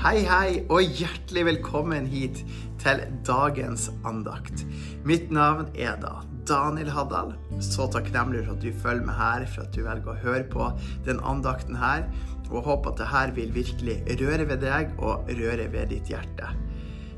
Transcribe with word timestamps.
Hei, 0.00 0.22
hei, 0.24 0.62
og 0.72 0.80
hjertelig 0.96 1.42
velkommen 1.44 2.06
hit 2.08 2.40
til 2.80 3.02
dagens 3.28 3.90
andakt. 4.08 4.64
Mitt 5.06 5.28
navn 5.30 5.68
er 5.76 5.98
da 6.00 6.22
Daniel 6.48 6.90
Haddal. 6.90 7.34
Så 7.62 7.86
takknemlig 7.92 8.46
for 8.46 8.56
at 8.56 8.64
du 8.64 8.72
følger 8.82 9.06
med 9.06 9.14
her, 9.18 9.44
for 9.52 9.66
at 9.66 9.76
du 9.76 9.84
velger 9.84 10.10
å 10.10 10.18
høre 10.24 10.46
på 10.50 10.70
den 11.06 11.20
andakten 11.20 11.78
her. 11.78 12.08
Og 12.48 12.66
håper 12.66 12.90
at 12.90 12.98
det 13.04 13.10
her 13.12 13.36
vil 13.36 13.54
virkelig 13.54 14.00
røre 14.22 14.48
ved 14.48 14.64
deg 14.64 14.96
og 14.98 15.30
røre 15.30 15.68
ved 15.70 15.92
ditt 15.92 16.10
hjerte. 16.10 16.48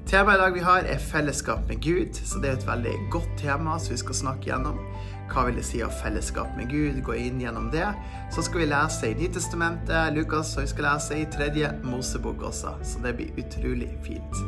Temaet 0.03 0.37
i 0.37 0.43
dag 0.43 0.57
vi 0.59 0.67
har, 0.67 0.83
er 0.83 0.99
fellesskap 0.99 1.69
med 1.71 1.79
Gud, 1.81 2.19
så 2.19 2.43
det 2.43 2.51
er 2.51 2.59
et 2.59 2.67
veldig 2.67 2.97
godt 3.15 3.31
tema 3.39 3.79
som 3.81 3.95
vi 3.95 4.01
skal 4.03 4.19
snakke 4.19 4.51
gjennom. 4.51 4.83
Hva 5.31 5.47
vil 5.47 5.59
det 5.61 5.65
si 5.67 5.81
å 5.83 5.89
ha 5.89 6.01
fellesskap 6.03 6.57
med 6.59 6.73
Gud? 6.73 6.99
Gå 7.07 7.17
inn 7.21 7.41
gjennom 7.41 7.71
det. 7.73 7.87
Så 8.35 8.45
skal 8.47 8.65
vi 8.65 8.71
lese 8.73 9.13
i 9.13 9.17
Nytestamentet, 9.19 10.13
Lukas, 10.17 10.57
og 10.57 10.67
vi 10.67 10.73
skal 10.75 10.89
lese 10.91 11.21
i 11.23 11.29
tredje 11.33 11.73
Mosebok 11.87 12.43
også. 12.51 12.77
Så 12.83 13.03
det 13.05 13.17
blir 13.19 13.41
utrolig 13.41 13.93
fint. 14.05 14.43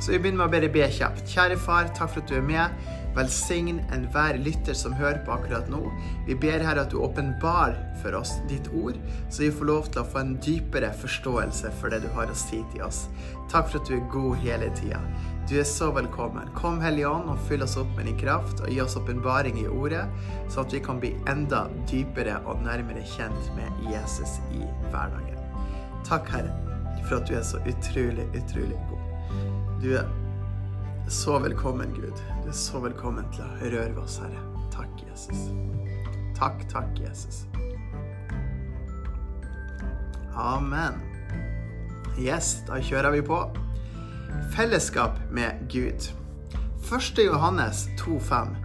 Så 0.00 0.14
vi 0.14 0.18
begynner 0.18 0.44
med 0.44 0.48
å 0.48 0.54
bare 0.54 0.72
be 0.72 0.86
kjapt. 0.88 1.26
Kjære 1.28 1.58
far, 1.60 1.90
takk 1.96 2.14
for 2.14 2.22
at 2.22 2.30
du 2.30 2.38
er 2.38 2.46
med. 2.46 2.78
Velsign 3.16 3.80
enhver 3.90 4.38
lytter 4.38 4.76
som 4.78 4.94
hører 4.94 5.18
på 5.26 5.34
akkurat 5.34 5.66
nå. 5.68 5.82
Vi 6.28 6.36
ber 6.38 6.62
her 6.64 6.78
at 6.80 6.92
du 6.92 7.00
åpenbar 7.02 7.74
for 8.00 8.14
oss 8.16 8.36
ditt 8.48 8.70
ord, 8.72 8.96
så 9.28 9.42
vi 9.42 9.50
får 9.52 9.68
lov 9.68 9.90
til 9.90 10.02
å 10.02 10.08
få 10.12 10.22
en 10.22 10.36
dypere 10.40 10.92
forståelse 11.02 11.74
for 11.80 11.92
det 11.92 12.04
du 12.04 12.08
har 12.14 12.30
å 12.30 12.38
si 12.38 12.62
til 12.72 12.86
oss. 12.86 13.08
Takk 13.50 13.68
for 13.72 13.82
at 13.82 13.90
du 13.90 13.96
er 13.98 14.06
god 14.14 14.38
hele 14.44 14.70
tida. 14.78 15.02
Du 15.50 15.56
er 15.58 15.64
så 15.64 15.88
velkommen. 15.90 16.46
Kom, 16.54 16.76
Hellige 16.78 17.08
Ånd, 17.10 17.26
og 17.32 17.38
fyll 17.48 17.64
oss 17.64 17.72
opp 17.80 17.88
med 17.96 18.06
din 18.06 18.18
kraft, 18.20 18.60
og 18.62 18.70
gi 18.70 18.76
oss 18.84 18.94
åpenbaring 18.94 19.56
i 19.58 19.64
ordet, 19.66 20.04
sånn 20.46 20.62
at 20.62 20.74
vi 20.76 20.78
kan 20.84 21.00
bli 21.02 21.08
enda 21.26 21.64
dypere 21.90 22.36
og 22.46 22.60
nærmere 22.62 23.00
kjent 23.16 23.48
med 23.56 23.80
Jesus 23.90 24.36
i 24.54 24.60
hverdagen. 24.92 25.40
Takk, 26.06 26.30
Herre, 26.30 26.52
for 27.00 27.16
at 27.16 27.26
du 27.26 27.34
er 27.34 27.42
så 27.48 27.58
utrolig, 27.66 28.28
utrolig 28.38 28.78
god. 28.92 29.40
Du 29.82 29.88
er 29.98 31.10
så 31.10 31.40
velkommen, 31.42 31.96
Gud. 31.98 32.22
Du 32.44 32.52
er 32.52 32.54
så 32.54 32.78
velkommen 32.84 33.26
til 33.34 33.42
å 33.42 33.50
røre 33.64 33.88
ved 33.88 33.98
oss, 34.04 34.20
Herre. 34.22 34.44
Takk, 34.70 35.02
Jesus. 35.08 35.48
Takk, 36.38 36.62
takk, 36.70 36.92
Jesus. 37.02 37.40
Amen. 40.30 41.02
Yes, 42.14 42.60
da 42.70 42.78
kjører 42.78 43.18
vi 43.18 43.26
på. 43.26 43.40
Fellesskap 44.56 45.18
med 45.30 45.68
Gud. 45.72 46.10
1. 46.92 47.18
Johannes 47.26 47.88
2,5. 47.98 48.56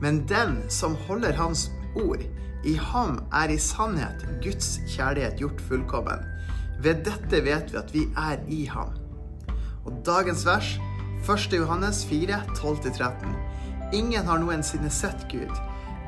Men 0.00 0.26
den 0.28 0.62
som 0.68 0.96
holder 1.06 1.32
Hans 1.32 1.70
ord, 1.96 2.22
i 2.64 2.74
ham 2.80 3.18
er 3.32 3.52
i 3.52 3.58
sannhet 3.60 4.24
Guds 4.42 4.78
kjærlighet 4.88 5.40
gjort 5.40 5.60
fullkommen. 5.68 6.24
Ved 6.80 7.04
dette 7.04 7.42
vet 7.44 7.72
vi 7.72 7.78
at 7.78 7.92
vi 7.94 8.04
er 8.16 8.40
i 8.48 8.64
ham. 8.72 8.94
Og 9.84 10.00
dagens 10.06 10.46
vers, 10.46 10.78
1. 11.28 11.52
Johannes 11.58 12.04
4, 12.08 12.40
12-13. 12.56 13.34
Ingen 13.92 14.26
har 14.26 14.40
noensinne 14.40 14.90
sett 14.90 15.28
Gud. 15.32 15.52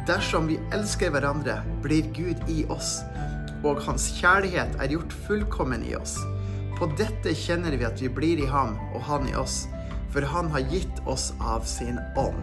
Dersom 0.08 0.48
vi 0.48 0.58
elsker 0.72 1.10
hverandre, 1.10 1.60
blir 1.82 2.08
Gud 2.16 2.48
i 2.48 2.64
oss, 2.72 3.00
og 3.64 3.82
hans 3.84 4.08
kjærlighet 4.20 4.78
er 4.80 4.92
gjort 4.92 5.12
fullkommen 5.26 5.84
i 5.84 5.96
oss. 5.98 6.16
På 6.76 6.84
dette 6.92 7.32
kjenner 7.32 7.72
vi 7.80 7.86
at 7.88 8.00
vi 8.02 8.10
blir 8.12 8.42
i 8.42 8.48
ham 8.50 8.74
og 8.92 9.00
han 9.08 9.24
i 9.30 9.36
oss, 9.40 9.64
for 10.12 10.26
han 10.28 10.50
har 10.52 10.66
gitt 10.68 10.98
oss 11.08 11.30
av 11.40 11.64
sin 11.64 11.96
ånd. 12.20 12.36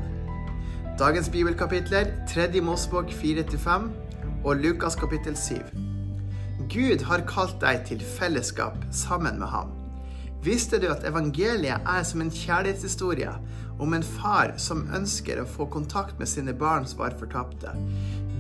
Dagens 0.98 1.30
bibelkapitler 1.30 2.10
3. 2.32 2.48
Mosebok 2.66 3.14
4-5 3.14 3.86
og 4.44 4.64
Lukas 4.64 4.98
kapittel 4.98 5.38
7. 5.38 5.60
Gud 6.70 7.06
har 7.06 7.26
kalt 7.30 7.60
deg 7.62 7.86
til 7.86 8.02
fellesskap 8.18 8.78
sammen 8.90 9.38
med 9.42 9.54
ham. 9.54 9.70
Visste 10.44 10.82
du 10.82 10.90
at 10.90 11.06
evangeliet 11.08 11.86
er 11.86 12.02
som 12.04 12.26
en 12.26 12.34
kjærlighetshistorie 12.34 13.32
om 13.82 13.94
en 13.94 14.06
far 14.18 14.56
som 14.58 14.88
ønsker 14.98 15.40
å 15.40 15.48
få 15.50 15.70
kontakt 15.72 16.18
med 16.18 16.30
sine 16.30 16.58
barn 16.58 16.90
som 16.90 17.06
var 17.06 17.14
fortapte? 17.22 17.78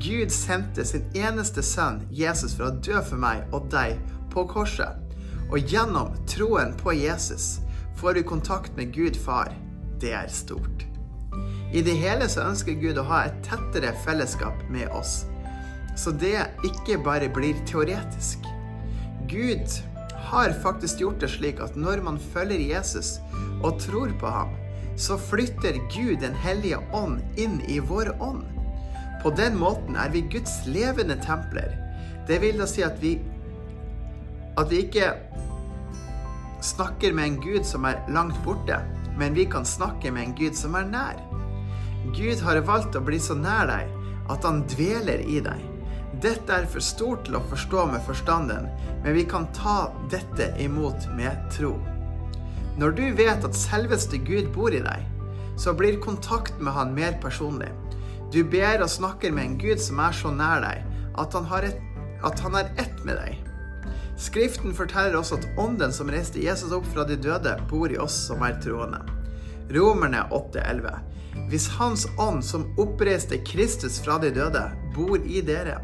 Gud 0.01 0.33
sendte 0.33 0.85
sin 0.89 1.05
eneste 1.13 1.61
sønn, 1.63 2.01
Jesus, 2.11 2.57
for 2.57 2.71
å 2.71 2.75
dø 2.81 2.97
for 3.05 3.21
meg 3.21 3.45
og 3.53 3.69
deg 3.71 4.01
på 4.33 4.47
korset. 4.49 5.02
Og 5.51 5.59
gjennom 5.69 6.15
troen 6.29 6.73
på 6.79 6.95
Jesus 6.95 7.59
får 7.99 8.19
vi 8.19 8.23
kontakt 8.23 8.75
med 8.77 8.93
Gud 8.95 9.15
far. 9.15 9.53
Det 10.01 10.13
er 10.15 10.27
stort. 10.27 10.87
I 11.73 11.81
det 11.81 11.95
hele 11.97 12.27
så 12.29 12.45
ønsker 12.45 12.77
Gud 12.77 12.99
å 13.01 13.07
ha 13.09 13.23
et 13.25 13.39
tettere 13.45 13.95
fellesskap 14.05 14.59
med 14.69 14.91
oss, 14.93 15.23
så 15.97 16.11
det 16.13 16.37
ikke 16.67 16.99
bare 17.05 17.29
blir 17.33 17.57
teoretisk. 17.69 18.45
Gud 19.29 19.79
har 20.29 20.53
faktisk 20.63 21.01
gjort 21.01 21.21
det 21.21 21.31
slik 21.33 21.61
at 21.63 21.77
når 21.77 22.03
man 22.05 22.19
følger 22.33 22.61
Jesus 22.61 23.17
og 23.63 23.79
tror 23.81 24.13
på 24.21 24.29
ham, 24.29 24.53
så 24.97 25.17
flytter 25.17 25.79
Gud 25.89 26.21
Den 26.21 26.35
hellige 26.37 26.77
ånd 26.93 27.21
inn 27.37 27.57
i 27.65 27.79
vår 27.81 28.13
ånd. 28.21 28.43
På 29.23 29.31
den 29.33 29.57
måten 29.57 29.97
er 29.97 30.11
vi 30.13 30.21
Guds 30.29 30.61
levende 30.69 31.17
templer. 31.25 31.73
Det 32.27 32.37
vil 32.43 32.59
da 32.61 32.67
si 32.69 32.83
at 32.85 33.01
vi 33.01 33.15
at 34.59 34.71
vi 34.71 34.83
ikke 34.85 35.11
snakker 36.63 37.13
med 37.13 37.25
en 37.27 37.39
Gud 37.43 37.65
som 37.67 37.85
er 37.89 38.01
langt 38.13 38.37
borte, 38.45 38.79
men 39.17 39.35
vi 39.37 39.45
kan 39.49 39.65
snakke 39.65 40.11
med 40.11 40.27
en 40.27 40.35
Gud 40.37 40.57
som 40.57 40.75
er 40.79 40.87
nær. 40.89 41.19
Gud 42.13 42.41
har 42.43 42.61
valgt 42.67 42.95
å 42.95 43.03
bli 43.03 43.19
så 43.21 43.35
nær 43.37 43.69
deg 43.69 43.91
at 44.31 44.45
han 44.47 44.63
dveler 44.71 45.23
i 45.23 45.39
deg. 45.43 45.69
Dette 46.23 46.55
er 46.55 46.67
for 46.69 46.83
stort 46.83 47.25
til 47.27 47.37
å 47.37 47.45
forstå 47.49 47.87
med 47.91 48.05
forstanden, 48.07 48.69
men 49.03 49.15
vi 49.17 49.25
kan 49.27 49.49
ta 49.55 49.91
dette 50.11 50.53
imot 50.61 51.09
med 51.17 51.39
tro. 51.51 51.73
Når 52.79 52.95
du 52.97 53.03
vet 53.17 53.43
at 53.45 53.57
selveste 53.57 54.17
Gud 54.25 54.51
bor 54.55 54.73
i 54.73 54.83
deg, 54.83 55.09
så 55.59 55.73
blir 55.77 55.99
kontakt 56.01 56.57
med 56.61 56.73
han 56.73 56.93
mer 56.95 57.17
personlig. 57.21 57.69
Du 58.33 58.41
ber 58.43 58.81
og 58.81 58.89
snakker 58.89 59.33
med 59.33 59.45
en 59.45 59.57
Gud 59.61 59.81
som 59.81 59.99
er 60.01 60.15
så 60.17 60.31
nær 60.33 60.63
deg 60.63 60.85
at 61.21 61.35
han, 61.37 61.49
et, 61.61 61.81
at 62.25 62.39
han 62.41 62.55
er 62.57 62.71
ett 62.81 63.03
med 63.05 63.19
deg. 63.19 63.52
Skriften 64.17 64.73
forteller 64.73 65.15
oss 65.15 65.31
at 65.33 65.47
ånden 65.57 65.93
som 65.93 66.11
reiste 66.11 66.43
Jesus 66.43 66.71
opp 66.71 66.85
fra 66.93 67.03
de 67.07 67.17
døde, 67.17 67.55
bor 67.69 67.91
i 67.91 67.97
oss 67.97 68.15
som 68.27 68.43
er 68.45 68.59
troende. 68.61 69.01
Romerne 69.73 70.27
8,11. 70.31 70.99
Hvis 71.49 71.67
Hans 71.79 72.05
ånd 72.21 72.43
som 72.45 72.67
oppreiste 72.77 73.39
Kristus 73.47 73.97
fra 74.03 74.19
de 74.21 74.29
døde, 74.33 74.63
bor 74.95 75.17
i 75.17 75.41
dere, 75.41 75.79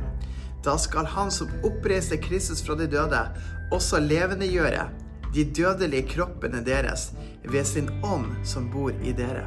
da 0.64 0.76
skal 0.78 1.08
Han 1.10 1.32
som 1.32 1.50
oppreiste 1.66 2.18
Kristus 2.22 2.62
fra 2.62 2.76
de 2.76 2.88
døde, 2.88 3.24
også 3.72 4.00
levendegjøre 4.04 4.90
de 5.34 5.46
dødelige 5.46 6.08
kroppene 6.14 6.62
deres 6.66 7.12
ved 7.46 7.66
sin 7.66 7.90
ånd 8.04 8.34
som 8.44 8.70
bor 8.72 8.94
i 9.02 9.14
dere. 9.14 9.46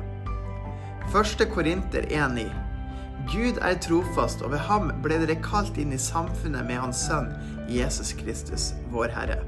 1. 1.13 1.49
Korinter 1.55 2.03
1,9. 2.09 2.72
Gud 3.31 3.61
er 3.63 3.79
trofast, 3.79 4.43
og 4.43 4.51
ved 4.51 4.63
ham 4.67 4.91
ble 5.05 5.21
dere 5.23 5.39
kalt 5.45 5.79
inn 5.79 5.95
i 5.95 6.01
samfunnet 6.01 6.67
med 6.67 6.81
Hans 6.83 7.05
Sønn 7.07 7.31
Jesus 7.71 8.11
Kristus, 8.19 8.73
vår 8.91 9.13
Herre. 9.15 9.39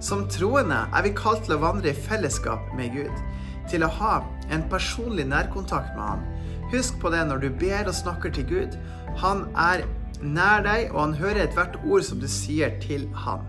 Som 0.00 0.24
troende 0.32 0.84
er 0.94 1.04
vi 1.04 1.12
kalt 1.16 1.44
til 1.44 1.58
å 1.58 1.62
vandre 1.62 1.92
i 1.92 2.00
fellesskap 2.06 2.72
med 2.78 2.94
Gud, 2.96 3.22
til 3.68 3.84
å 3.84 3.92
ha 3.98 4.14
en 4.54 4.64
personlig 4.72 5.26
nærkontakt 5.28 5.92
med 5.98 6.04
ham. 6.06 6.24
Husk 6.72 6.96
på 7.02 7.12
det 7.12 7.20
når 7.28 7.44
du 7.44 7.48
ber 7.60 7.88
og 7.88 7.96
snakker 7.96 8.32
til 8.32 8.48
Gud. 8.48 8.80
Han 9.20 9.46
er 9.56 9.84
nær 10.22 10.64
deg, 10.64 10.88
og 10.94 11.00
han 11.02 11.16
hører 11.20 11.44
ethvert 11.44 11.78
ord 11.84 12.04
som 12.08 12.20
du 12.20 12.28
sier 12.30 12.74
til 12.82 13.06
ham. 13.26 13.44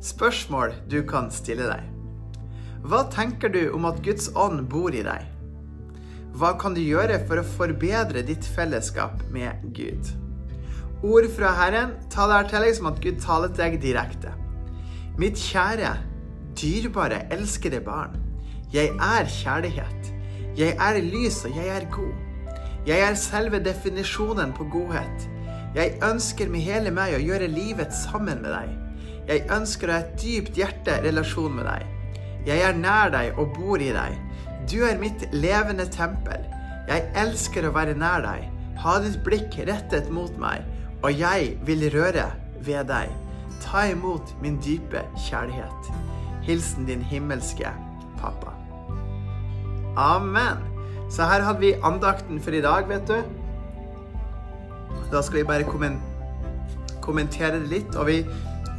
Spørsmål 0.00 0.74
du 0.90 1.02
kan 1.06 1.30
stille 1.34 1.68
deg. 1.70 1.84
Hva 2.80 3.04
tenker 3.12 3.52
du 3.52 3.66
om 3.76 3.84
at 3.84 4.00
Guds 4.02 4.30
ånd 4.34 4.64
bor 4.72 4.94
i 4.96 5.04
deg? 5.04 5.28
Hva 6.38 6.52
kan 6.58 6.76
du 6.76 6.80
gjøre 6.82 7.18
for 7.26 7.40
å 7.40 7.46
forbedre 7.56 8.22
ditt 8.26 8.46
fellesskap 8.54 9.24
med 9.34 9.64
Gud? 9.74 10.12
Ord 11.02 11.26
fra 11.34 11.50
Herren 11.58 11.96
ta 12.12 12.28
deg 12.30 12.50
til 12.50 12.66
deg 12.66 12.76
som 12.76 12.88
at 12.90 13.00
Gud 13.02 13.18
taler 13.24 13.50
til 13.50 13.64
deg 13.64 13.80
direkte. 13.82 14.34
Mitt 15.18 15.40
kjære, 15.40 15.96
dyrebare, 16.60 17.24
elskede 17.34 17.80
barn. 17.84 18.14
Jeg 18.72 18.92
er 18.94 19.26
kjærlighet. 19.26 20.12
Jeg 20.56 20.76
er 20.78 21.00
lys, 21.02 21.42
og 21.48 21.56
jeg 21.56 21.72
er 21.74 21.88
god. 21.90 22.14
Jeg 22.86 23.02
er 23.04 23.18
selve 23.18 23.58
definisjonen 23.64 24.54
på 24.54 24.68
godhet. 24.70 25.26
Jeg 25.74 25.98
ønsker 26.06 26.50
med 26.50 26.62
hele 26.66 26.92
meg 26.94 27.16
å 27.16 27.22
gjøre 27.22 27.50
livet 27.50 27.94
sammen 27.94 28.40
med 28.44 28.54
deg. 28.54 28.70
Jeg 29.28 29.46
ønsker 29.54 29.90
å 29.90 29.96
ha 29.96 30.04
et 30.04 30.14
dypt 30.22 30.56
hjerte-relasjon 30.58 31.58
med 31.58 31.68
deg. 31.68 31.84
Jeg 32.46 32.64
er 32.66 32.78
nær 32.78 33.12
deg 33.12 33.38
og 33.38 33.52
bor 33.58 33.82
i 33.82 33.90
deg. 33.94 34.16
Du 34.68 34.82
er 34.84 34.98
mitt 35.00 35.24
levende 35.32 35.86
tempel. 35.90 36.44
Jeg 36.90 37.06
elsker 37.18 37.68
å 37.68 37.74
være 37.74 37.96
nær 37.98 38.24
deg. 38.24 38.46
Ha 38.80 38.96
ditt 39.04 39.20
blikk 39.24 39.56
rettet 39.68 40.08
mot 40.12 40.32
meg, 40.40 40.64
og 41.04 41.12
jeg 41.12 41.54
vil 41.68 41.86
røre 41.94 42.30
ved 42.64 42.88
deg. 42.90 43.12
Ta 43.60 43.86
imot 43.90 44.32
min 44.42 44.58
dype 44.64 45.04
kjærlighet. 45.28 45.90
Hilsen 46.46 46.88
din 46.88 47.04
himmelske 47.04 47.68
pappa. 48.20 48.54
Amen. 50.00 50.64
Så 51.10 51.26
her 51.26 51.44
hadde 51.44 51.60
vi 51.60 51.74
andakten 51.84 52.40
for 52.40 52.54
i 52.54 52.62
dag, 52.64 52.88
vet 52.88 53.08
du. 53.10 53.20
Da 55.10 55.22
skal 55.22 55.40
vi 55.40 55.48
bare 55.48 55.66
kommentere 57.02 57.58
det 57.58 57.68
litt. 57.68 57.96
Og 57.98 58.06
vi 58.06 58.20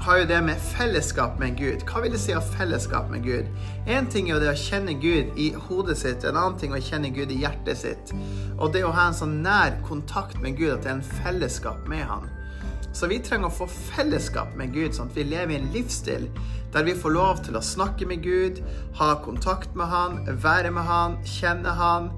har 0.01 0.17
jo 0.17 0.25
det 0.25 0.39
med 0.41 0.57
fellesskap 0.57 1.35
med 1.39 1.57
Gud. 1.59 1.83
Hva 1.85 2.01
vil 2.01 2.13
det 2.15 2.19
si 2.23 2.33
av 2.33 2.45
fellesskap 2.55 3.11
med 3.13 3.21
Gud? 3.21 3.49
Én 3.85 4.07
ting 4.09 4.29
er 4.29 4.33
jo 4.33 4.39
det 4.41 4.49
å 4.49 4.57
kjenne 4.57 4.95
Gud 4.97 5.37
i 5.37 5.51
hodet 5.67 5.99
sitt, 5.99 6.25
en 6.25 6.39
annen 6.39 6.57
ting 6.57 6.73
er 6.73 6.81
å 6.81 6.87
kjenne 6.87 7.11
Gud 7.13 7.29
i 7.29 7.37
hjertet 7.43 7.77
sitt. 7.83 8.13
Og 8.57 8.73
det 8.73 8.81
å 8.81 8.93
ha 8.95 9.11
en 9.11 9.17
sånn 9.17 9.37
nær 9.45 9.77
kontakt 9.85 10.39
med 10.41 10.57
Gud, 10.57 10.71
at 10.73 10.87
det 10.87 10.89
er 10.89 10.97
en 10.97 11.11
fellesskap 11.21 11.85
med 11.91 12.01
Han. 12.09 12.25
Så 12.97 13.07
vi 13.07 13.21
trenger 13.23 13.51
å 13.51 13.57
få 13.61 13.69
fellesskap 13.69 14.57
med 14.57 14.73
Gud, 14.73 14.95
sånn 14.97 15.13
at 15.13 15.21
vi 15.21 15.27
lever 15.29 15.53
i 15.53 15.61
en 15.61 15.69
livsstil 15.75 16.25
der 16.73 16.87
vi 16.87 16.97
får 16.97 17.13
lov 17.13 17.45
til 17.45 17.59
å 17.59 17.63
snakke 17.63 18.07
med 18.09 18.23
Gud, 18.25 18.61
ha 18.97 19.13
kontakt 19.21 19.75
med 19.77 19.91
Han, 19.91 20.21
være 20.41 20.73
med 20.73 20.87
Han, 20.89 21.19
kjenne 21.27 21.77
Han, 21.77 22.09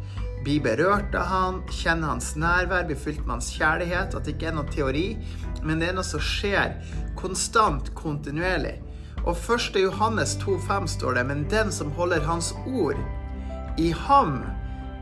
bli 0.44 0.60
berørt 0.64 1.16
av 1.16 1.30
Han, 1.32 1.60
kjenne 1.72 2.10
Hans 2.12 2.34
nærvær, 2.40 2.86
bli 2.88 2.98
fylt 3.00 3.24
med 3.24 3.38
Hans 3.38 3.52
kjærlighet. 3.56 4.16
At 4.16 4.26
det 4.26 4.36
ikke 4.36 4.52
er 4.52 4.58
noe 4.58 4.72
teori, 4.74 5.06
men 5.64 5.80
det 5.82 5.92
er 5.92 5.98
noe 5.98 6.08
som 6.08 6.24
skjer 6.24 6.76
konstant, 7.20 7.94
kontinuerlig. 7.98 8.78
Og 9.24 9.38
1. 9.40 9.80
Johannes 9.80 10.36
2,5 10.42 10.90
står 10.98 11.20
det, 11.20 11.26
men 11.30 11.46
den 11.52 11.72
som 11.72 11.94
holder 11.96 12.26
Hans 12.28 12.52
ord, 12.68 13.00
i 13.80 13.90
ham 14.06 14.42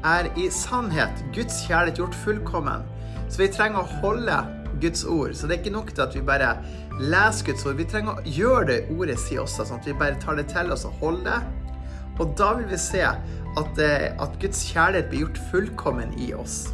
er 0.08 0.30
i 0.40 0.48
sannhet 0.54 1.26
Guds 1.36 1.64
kjærlighet 1.68 2.00
gjort 2.00 2.18
fullkommen. 2.24 2.86
Så 3.30 3.42
vi 3.42 3.50
trenger 3.52 3.82
å 3.82 4.00
holde 4.02 4.38
Guds 4.82 5.04
ord. 5.06 5.34
Så 5.36 5.48
det 5.48 5.58
er 5.58 5.64
ikke 5.64 5.74
nok 5.76 5.92
til 5.94 6.06
at 6.06 6.16
vi 6.16 6.24
bare 6.26 6.54
leser 7.02 7.50
Guds 7.50 7.66
ord. 7.66 7.80
Vi 7.80 7.90
trenger 7.90 8.20
å 8.20 8.36
gjøre 8.38 8.68
det 8.70 8.80
ordet 8.96 9.18
sier 9.22 9.44
også, 9.44 9.66
sånn 9.68 9.82
at 9.82 9.90
vi 9.90 9.98
bare 9.98 10.20
tar 10.22 10.40
det 10.40 10.48
til 10.52 10.72
oss 10.74 10.88
og 10.90 11.02
holder 11.02 11.28
det. 11.32 11.58
Og 12.22 12.34
da 12.38 12.52
vil 12.58 12.68
vi 12.70 12.78
se 12.78 13.06
at, 13.58 13.80
eh, 13.80 14.12
at 14.22 14.38
Guds 14.42 14.64
kjærlighet 14.72 15.10
blir 15.10 15.26
gjort 15.26 15.42
fullkommen 15.52 16.14
i 16.20 16.32
oss. 16.34 16.74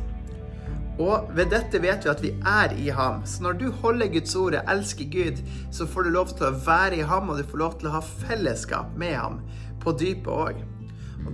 Og 0.97 1.29
ved 1.37 1.51
dette 1.53 1.77
vet 1.81 2.05
vi 2.05 2.09
at 2.09 2.23
vi 2.23 2.31
er 2.41 2.73
i 2.73 2.87
ham. 2.89 3.21
Så 3.25 3.43
når 3.45 3.59
du 3.59 3.67
holder 3.83 4.09
Guds 4.13 4.35
ord 4.35 4.57
og 4.57 4.71
elsker 4.73 5.05
Gud, 5.13 5.43
så 5.71 5.85
får 5.85 6.07
du 6.07 6.09
lov 6.09 6.33
til 6.33 6.47
å 6.47 6.55
være 6.65 6.97
i 6.97 7.05
ham, 7.05 7.29
og 7.29 7.37
du 7.37 7.45
får 7.45 7.61
lov 7.61 7.77
til 7.77 7.91
å 7.91 7.97
ha 7.99 8.01
fellesskap 8.01 8.97
med 8.97 9.13
ham 9.13 9.39
på 9.83 9.93
dypet 9.93 10.33
òg. 10.33 10.63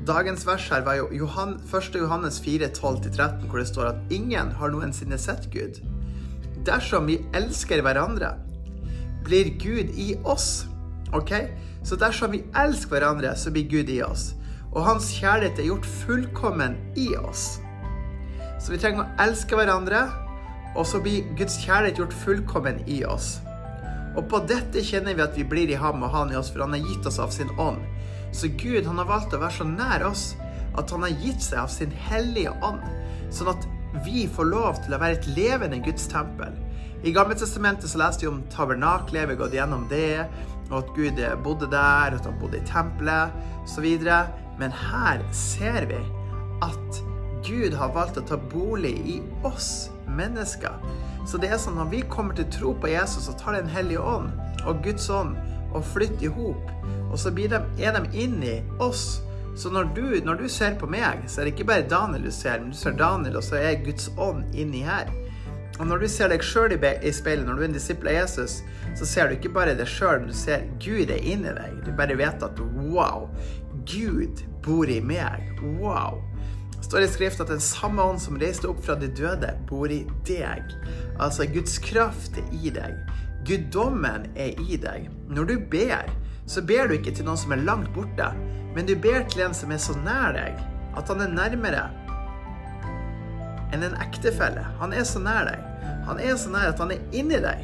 Dagens 0.08 0.44
vers 0.48 0.68
her 0.72 0.84
var 0.84 0.98
jo 0.98 1.08
Johan, 1.16 1.56
1. 1.64 1.96
Johannes 2.02 2.40
4, 2.44 2.72
12-13, 2.76 3.48
hvor 3.48 3.62
det 3.62 3.68
står 3.70 3.90
at 3.94 4.12
ingen 4.12 4.52
har 4.60 4.74
noensinne 4.74 5.20
sett 5.22 5.48
Gud. 5.54 5.80
Dersom 6.68 7.08
vi 7.08 7.22
elsker 7.36 7.84
hverandre, 7.84 8.34
blir 9.24 9.54
Gud 9.60 9.96
i 9.96 10.14
oss. 10.24 10.66
Ok? 11.16 11.32
Så 11.84 11.96
dersom 12.00 12.34
vi 12.36 12.44
elsker 12.56 12.98
hverandre, 12.98 13.36
så 13.40 13.52
blir 13.52 13.70
Gud 13.72 13.92
i 13.92 14.02
oss. 14.04 14.34
Og 14.74 14.82
hans 14.86 15.12
kjærlighet 15.14 15.60
er 15.62 15.70
gjort 15.70 15.86
fullkommen 15.86 16.78
i 16.98 17.12
oss. 17.20 17.60
Så 18.62 18.74
vi 18.74 18.80
trenger 18.82 19.04
å 19.04 19.24
elske 19.26 19.58
hverandre, 19.58 20.06
og 20.74 20.88
så 20.90 21.02
blir 21.04 21.28
Guds 21.38 21.60
kjærlighet 21.62 22.02
gjort 22.02 22.16
fullkommen 22.24 22.82
i 22.90 23.04
oss. 23.06 23.36
Og 24.18 24.26
på 24.30 24.42
dette 24.50 24.82
kjenner 24.86 25.18
vi 25.18 25.26
at 25.26 25.38
vi 25.38 25.46
blir 25.46 25.70
i 25.74 25.78
ham 25.78 26.02
og 26.06 26.14
han 26.14 26.34
i 26.34 26.38
oss, 26.40 26.52
for 26.54 26.66
han 26.66 26.74
har 26.74 26.86
gitt 26.86 27.06
oss 27.10 27.20
av 27.22 27.34
sin 27.34 27.52
ånd. 27.62 27.82
Så 28.34 28.50
Gud 28.58 28.88
han 28.90 28.98
har 29.02 29.10
valgt 29.10 29.34
å 29.34 29.42
være 29.42 29.60
så 29.60 29.68
nær 29.70 30.06
oss 30.10 30.26
at 30.78 30.90
han 30.90 31.06
har 31.06 31.22
gitt 31.22 31.42
seg 31.46 31.60
av 31.62 31.70
sin 31.70 31.94
hellige 32.08 32.54
ånd, 32.66 32.82
sånn 33.34 33.52
at 33.54 33.68
vi 34.06 34.26
får 34.26 34.50
lov 34.50 34.80
til 34.82 34.96
å 34.96 35.02
være 35.02 35.20
et 35.20 35.28
levende 35.36 35.82
Guds 35.86 36.08
tempel. 36.10 36.56
I 37.06 37.12
Gamle 37.14 37.36
testamentet 37.38 37.92
så 37.92 38.00
leste 38.02 38.26
vi 38.26 38.32
om 38.32 38.42
tabernaklet, 38.54 39.28
vi 39.28 39.36
har 39.36 39.42
gått 39.42 39.58
gjennom 39.58 39.86
det, 39.92 40.24
og 40.72 40.78
at 40.80 40.94
Gud 40.96 41.20
bodde 41.46 41.70
der, 41.70 42.16
at 42.16 42.26
han 42.26 42.40
bodde 42.42 42.58
i 42.58 42.66
tempelet 42.66 43.34
osv. 43.62 43.86
Men 44.60 44.72
her 44.72 45.24
ser 45.34 45.88
vi 45.90 46.00
at 46.64 47.02
Gud 47.44 47.74
har 47.76 47.92
valgt 47.96 48.20
å 48.20 48.26
ta 48.28 48.38
bolig 48.38 48.94
i 49.16 49.18
oss 49.44 49.90
mennesker. 50.08 50.78
Så 51.28 51.40
det 51.40 51.50
er 51.52 51.60
sånn 51.60 51.78
når 51.80 51.92
vi 51.92 52.04
kommer 52.12 52.36
til 52.38 52.48
tro 52.52 52.74
på 52.76 52.92
Jesus, 52.92 53.28
så 53.28 53.36
tar 53.40 53.58
Den 53.58 53.72
hellige 53.72 54.00
ånd 54.00 54.32
og 54.64 54.84
Guds 54.84 55.10
ånd 55.10 55.36
og 55.74 55.84
flytter 55.94 56.28
i 56.28 56.32
hop. 56.32 56.72
Og 57.12 57.20
så 57.20 57.30
de, 57.30 57.48
er 57.50 57.98
de 57.98 58.04
inni 58.18 58.62
oss. 58.82 59.22
Så 59.56 59.70
når 59.70 59.92
du, 59.94 60.06
når 60.26 60.40
du, 60.42 60.48
ser 60.50 60.78
på 60.80 60.88
meg, 60.90 61.28
så 61.28 61.42
er 61.42 61.46
det 61.46 61.54
ikke 61.54 61.70
bare 61.70 61.90
Daniel 61.90 62.26
du 62.26 62.32
ser, 62.34 62.60
men 62.62 62.72
du 62.74 62.78
ser 62.78 62.96
Daniel, 62.98 63.38
og 63.38 63.46
så 63.46 63.60
er 63.60 63.84
Guds 63.86 64.10
ånd 64.18 64.56
inni 64.58 64.82
her. 64.86 65.12
Og 65.80 65.88
når 65.90 66.04
du 66.04 66.08
ser 66.10 66.30
deg 66.30 66.46
sjøl 66.46 66.74
i 66.74 67.12
speilet, 67.14 67.46
når 67.46 67.58
du 67.58 67.62
er 67.62 67.68
en 67.70 67.76
disippel 67.76 68.10
av 68.12 68.18
Jesus, 68.22 68.60
så 68.98 69.06
ser 69.10 69.30
du 69.30 69.38
ikke 69.38 69.54
bare 69.54 69.76
deg 69.78 69.90
sjøl, 69.90 70.22
men 70.22 70.30
du 70.30 70.38
ser 70.38 70.66
Gud 70.82 71.14
er 71.14 71.22
inni 71.22 71.54
deg. 71.54 71.80
Du 71.86 71.94
bare 71.98 72.18
vet 72.18 72.46
at 72.46 72.62
wow, 72.94 73.30
Gud 73.90 74.44
bor 74.64 74.90
i 74.90 75.00
meg. 75.04 75.50
Wow. 75.80 76.22
Står 76.84 77.06
i 77.06 77.08
Skrift 77.08 77.42
at 77.44 77.52
den 77.52 77.64
samme 77.64 78.04
ånd 78.04 78.22
som 78.22 78.38
reiste 78.40 78.68
opp 78.70 78.82
fra 78.86 78.96
de 79.00 79.08
døde, 79.08 79.54
bor 79.70 79.92
i 79.92 80.04
deg. 80.28 80.76
Altså 81.22 81.48
Guds 81.50 81.78
kraft 81.84 82.40
er 82.40 82.50
i 82.54 82.74
deg. 82.74 82.98
Guddommen 83.48 84.28
er 84.40 84.60
i 84.64 84.78
deg. 84.80 85.10
Når 85.32 85.50
du 85.50 85.56
ber, 85.72 86.12
så 86.46 86.64
ber 86.64 86.88
du 86.88 86.98
ikke 86.98 87.16
til 87.16 87.28
noen 87.28 87.40
som 87.40 87.56
er 87.56 87.64
langt 87.64 87.92
borte, 87.96 88.30
men 88.76 88.88
du 88.88 88.96
ber 89.00 89.24
til 89.32 89.46
en 89.46 89.56
som 89.56 89.72
er 89.72 89.82
så 89.82 89.96
nær 90.04 90.36
deg 90.36 90.60
at 90.94 91.10
han 91.10 91.24
er 91.26 91.32
nærmere 91.34 91.84
enn 93.74 93.86
en 93.88 93.96
ektefelle. 94.04 94.64
Han 94.80 94.94
er 94.94 95.06
så 95.08 95.22
nær 95.24 95.48
deg. 95.50 95.70
Han 96.08 96.20
er 96.22 96.36
så 96.38 96.52
nær 96.54 96.74
at 96.74 96.82
han 96.84 96.94
er 96.94 97.02
inni 97.16 97.40
deg. 97.42 97.64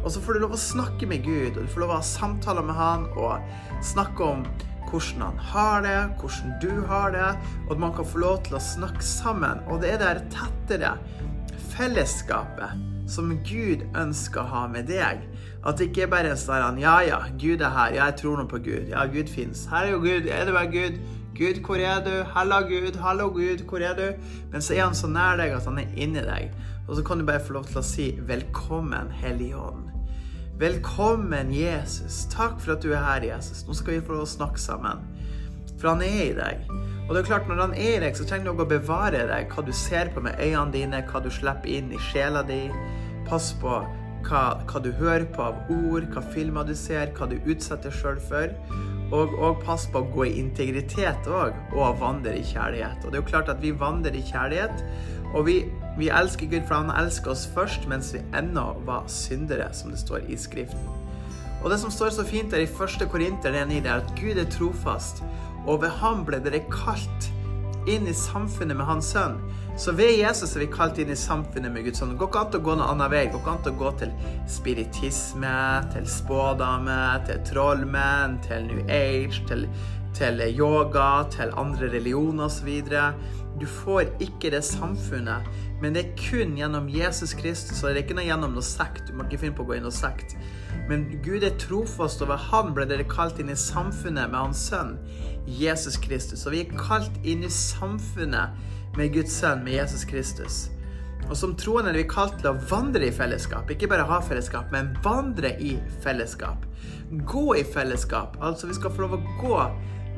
Og 0.00 0.08
så 0.14 0.22
får 0.24 0.38
du 0.38 0.44
lov 0.46 0.54
å 0.56 0.60
snakke 0.60 1.08
med 1.10 1.26
Gud, 1.26 1.58
og 1.58 1.66
du 1.66 1.72
får 1.74 1.82
lov 1.82 1.92
å 1.92 1.98
ha 1.98 2.06
samtaler 2.06 2.64
med 2.64 2.78
han 2.78 3.04
og 3.20 3.84
snakke 3.84 4.24
om 4.24 4.46
hvordan 4.88 5.22
han 5.22 5.38
har 5.52 5.82
det, 5.84 5.98
hvordan 6.20 6.54
du 6.62 6.86
har 6.86 7.10
det, 7.14 7.32
og 7.66 7.74
at 7.76 7.82
man 7.82 7.92
kan 7.96 8.08
få 8.08 8.22
lov 8.22 8.40
til 8.46 8.56
å 8.58 8.62
snakke 8.62 9.04
sammen. 9.04 9.60
Og 9.68 9.82
det 9.82 9.94
er 9.94 10.02
det 10.02 10.30
tettere 10.34 10.96
fellesskapet 11.74 12.88
som 13.10 13.32
Gud 13.46 13.84
ønsker 13.98 14.42
å 14.42 14.50
ha 14.50 14.66
med 14.70 14.90
deg. 14.90 15.22
At 15.66 15.78
det 15.78 15.90
ikke 15.90 16.06
er 16.06 16.12
bare 16.12 16.32
er 16.32 16.40
sånn 16.40 16.78
Ja, 16.80 17.00
ja, 17.04 17.20
Gud 17.40 17.60
er 17.60 17.74
her. 17.74 17.94
Ja, 17.96 18.08
jeg 18.08 18.20
tror 18.22 18.40
nå 18.40 18.46
på 18.48 18.62
Gud. 18.64 18.88
Ja, 18.92 19.04
Gud 19.10 19.28
fins. 19.28 19.66
Her 19.70 19.88
er 19.88 19.96
jo 19.96 20.00
Gud. 20.04 20.28
Er 20.30 20.46
det 20.48 20.56
bare 20.56 20.72
Gud? 20.72 21.00
Gud, 21.36 21.60
hvor 21.64 21.80
er 21.80 22.00
du? 22.04 22.14
Halla, 22.34 22.62
Gud. 22.68 22.96
Hallo, 23.00 23.28
Gud. 23.34 23.66
Hvor 23.68 23.84
er 23.84 23.94
du? 23.98 24.08
Men 24.52 24.64
så 24.64 24.74
er 24.76 24.86
han 24.86 24.96
så 24.96 25.10
nær 25.10 25.40
deg 25.40 25.56
at 25.56 25.68
han 25.68 25.82
er 25.82 25.92
inni 25.96 26.24
deg. 26.24 26.54
Og 26.88 26.96
så 26.96 27.04
kan 27.06 27.20
du 27.20 27.26
bare 27.28 27.44
få 27.44 27.58
lov 27.58 27.68
til 27.70 27.82
å 27.82 27.86
si 27.86 28.10
velkommen, 28.28 29.12
Hellige 29.20 29.60
Ånd. 29.60 29.99
Velkommen, 30.60 31.54
Jesus. 31.54 32.26
Takk 32.28 32.58
for 32.60 32.74
at 32.74 32.82
du 32.84 32.90
er 32.92 33.00
her, 33.00 33.24
Jesus. 33.24 33.62
Nå 33.64 33.72
skal 33.78 33.94
vi 33.94 34.02
få 34.04 34.18
snakke 34.28 34.60
sammen. 34.60 34.98
For 35.80 35.94
han 35.94 36.02
er 36.04 36.18
i 36.26 36.34
deg. 36.36 36.66
Og 37.06 37.14
det 37.14 37.22
er 37.22 37.28
klart, 37.30 37.46
når 37.48 37.62
han 37.62 37.72
er 37.72 37.94
i 37.94 38.02
deg, 38.02 38.18
så 38.18 38.26
trenger 38.28 38.50
du 38.50 38.60
å 38.60 38.66
bevare 38.68 39.22
deg. 39.30 39.48
Hva 39.48 39.64
du 39.64 39.72
ser 39.72 40.10
på 40.12 40.20
med 40.20 40.36
øynene 40.36 40.74
dine, 40.74 41.00
hva 41.08 41.22
du 41.24 41.30
slipper 41.32 41.72
inn 41.72 41.88
i 41.96 42.02
sjela 42.10 42.42
di. 42.44 42.66
Pass 43.30 43.54
på 43.62 43.78
hva, 44.28 44.42
hva 44.68 44.82
du 44.84 44.90
hører 44.98 45.24
på 45.32 45.46
av 45.46 45.72
ord, 45.72 46.10
hva 46.12 46.26
filmer 46.34 46.68
du 46.68 46.74
ser, 46.76 47.08
hva 47.16 47.30
du 47.30 47.38
utsetter 47.40 47.96
sjøl 47.96 48.20
for. 48.28 48.52
Og, 49.16 49.32
og 49.40 49.64
pass 49.64 49.88
på 49.88 50.04
å 50.04 50.10
gå 50.12 50.28
i 50.28 50.36
integritet 50.42 51.24
òg, 51.40 51.56
og 51.72 52.04
vandre 52.04 52.36
i 52.36 52.44
kjærlighet. 52.44 53.00
Og 53.00 53.08
det 53.08 53.16
er 53.16 53.24
jo 53.24 53.30
klart 53.32 53.48
at 53.48 53.64
vi 53.64 53.72
vandrer 53.72 54.12
i 54.12 54.26
kjærlighet, 54.28 54.84
og 55.32 55.48
vi, 55.48 55.62
vi 56.00 56.10
elsker 56.12 56.48
Gud, 56.50 56.64
for 56.68 56.80
han 56.80 56.92
elsker 57.02 57.34
oss 57.34 57.46
først 57.54 57.86
mens 57.90 58.14
vi 58.16 58.22
ennå 58.36 58.66
var 58.86 59.08
syndere, 59.12 59.70
som 59.76 59.92
det 59.92 60.00
står 60.00 60.26
i 60.28 60.38
Skriften. 60.40 60.88
Og 61.60 61.68
det 61.70 61.80
som 61.82 61.92
står 61.92 62.14
så 62.16 62.24
fint 62.24 62.52
der 62.52 62.64
i 62.64 62.68
1. 62.68 63.04
Korinter, 63.12 63.52
det 63.52 63.82
er 63.84 63.98
at 63.98 64.14
Gud 64.16 64.40
er 64.40 64.48
trofast, 64.48 65.22
og 65.66 65.82
ved 65.82 65.92
ham 66.00 66.24
ble 66.24 66.40
dere 66.40 66.62
kalt 66.72 67.28
inn 67.88 68.08
i 68.08 68.16
samfunnet 68.16 68.76
med 68.76 68.88
Hans 68.88 69.12
Sønn. 69.12 69.38
Så 69.80 69.92
ved 69.96 70.18
Jesus 70.18 70.56
er 70.56 70.64
vi 70.64 70.66
kalt 70.72 70.98
inn 71.00 71.12
i 71.12 71.16
samfunnet 71.16 71.72
med 71.72 71.86
Guds 71.86 72.02
sønn. 72.02 72.10
Det 72.12 72.20
går 72.20 72.28
ikke 72.28 72.40
an 72.42 72.56
å 72.58 72.60
gå 72.66 72.74
noen 72.74 72.84
annen 72.84 73.12
vei. 73.12 73.22
Det 73.24 73.32
går 73.32 73.40
ikke 73.40 73.52
an 73.54 73.70
å 73.70 73.78
gå 73.80 73.92
til 74.02 74.10
spiritisme, 74.56 75.54
til 75.94 76.08
spådame, 76.10 76.98
til 77.28 77.40
trollmenn, 77.48 78.36
til 78.44 78.68
New 78.68 78.82
Age, 78.92 79.40
til, 79.48 79.64
til 80.18 80.44
yoga, 80.50 81.08
til 81.32 81.54
andre 81.60 81.88
religioner 81.94 82.50
osv. 82.50 82.68
Du 83.60 83.64
får 83.68 84.12
ikke 84.20 84.52
det 84.52 84.62
samfunnet, 84.68 85.48
men 85.80 85.94
det 85.96 86.02
er 86.02 86.16
kun 86.18 86.56
gjennom 86.58 86.88
Jesus 86.92 87.32
Kristus. 87.36 87.80
Og 87.82 87.90
det 87.90 87.94
er 87.94 88.02
ikke 88.04 88.16
noe 88.18 88.26
gjennom 88.26 88.56
noe 88.56 88.64
sekt. 88.64 89.06
Du 89.08 89.14
må 89.16 89.24
ikke 89.24 89.40
finne 89.44 89.56
på 89.56 89.64
å 89.64 89.70
gå 89.70 89.78
inn 89.78 89.86
noe 89.88 89.94
sekt. 89.94 90.36
Men 90.90 91.06
Gud 91.24 91.44
er 91.46 91.56
trofast, 91.60 92.20
og 92.20 92.28
ved 92.32 92.44
Han 92.50 92.74
ble 92.76 92.84
dere 92.90 93.06
kalt 93.08 93.40
inn 93.40 93.52
i 93.52 93.56
samfunnet 93.58 94.28
med 94.28 94.38
Hans 94.38 94.66
sønn 94.68 94.98
Jesus 95.48 95.96
Kristus. 96.00 96.44
Og 96.44 96.54
vi 96.54 96.64
er 96.66 96.76
kalt 96.76 97.16
inn 97.24 97.46
i 97.46 97.52
samfunnet 97.54 98.52
med 98.98 99.14
Guds 99.14 99.38
sønn, 99.40 99.64
med 99.64 99.78
Jesus 99.78 100.04
Kristus. 100.04 100.68
Og 101.30 101.36
som 101.38 101.52
troende 101.56 101.92
er 101.92 102.00
vi 102.00 102.08
kalt 102.10 102.40
til 102.40 102.50
å 102.50 102.58
vandre 102.70 103.06
i 103.06 103.14
fellesskap. 103.14 103.70
Ikke 103.70 103.88
bare 103.90 104.06
ha 104.08 104.20
fellesskap, 104.24 104.72
men 104.74 104.90
vandre 105.04 105.54
i 105.62 105.76
fellesskap. 106.04 106.64
Gå 107.28 107.46
i 107.60 107.64
fellesskap. 107.64 108.36
Altså, 108.42 108.68
vi 108.68 108.76
skal 108.76 108.92
få 108.92 109.06
lov 109.06 109.16
å 109.16 109.36
gå 109.40 109.60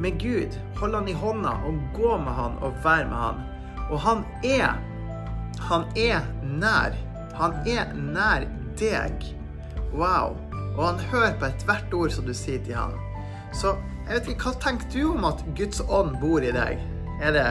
med 0.02 0.19
Gud. 0.23 0.57
Holde 0.81 1.02
han 1.02 1.11
i 1.11 1.19
hånda 1.19 1.59
og 1.69 1.83
gå 1.97 2.16
med 2.23 2.35
han 2.38 2.57
og 2.64 2.81
være 2.85 3.11
med 3.11 3.21
han. 3.26 3.45
Og 3.90 4.00
han 4.00 4.25
er 4.47 4.81
Han 5.69 5.87
er 5.99 6.26
nær. 6.42 6.97
Han 7.38 7.54
er 7.69 7.92
nær 7.95 8.47
deg. 8.81 9.26
Wow. 9.92 10.37
Og 10.76 10.85
han 10.87 11.02
hører 11.12 11.35
på 11.38 11.50
ethvert 11.50 11.95
ord 11.97 12.14
som 12.14 12.26
du 12.26 12.35
sier 12.37 12.62
til 12.64 12.78
han. 12.78 12.97
Så 13.52 13.75
jeg 14.07 14.16
vet 14.16 14.33
ikke, 14.33 14.49
hva 14.49 14.62
tenker 14.62 14.88
du 14.92 15.02
om 15.12 15.28
at 15.28 15.45
Guds 15.57 15.83
ånd 15.85 16.16
bor 16.21 16.42
i 16.42 16.54
deg? 16.54 16.81
Er 17.23 17.37
det 17.37 17.47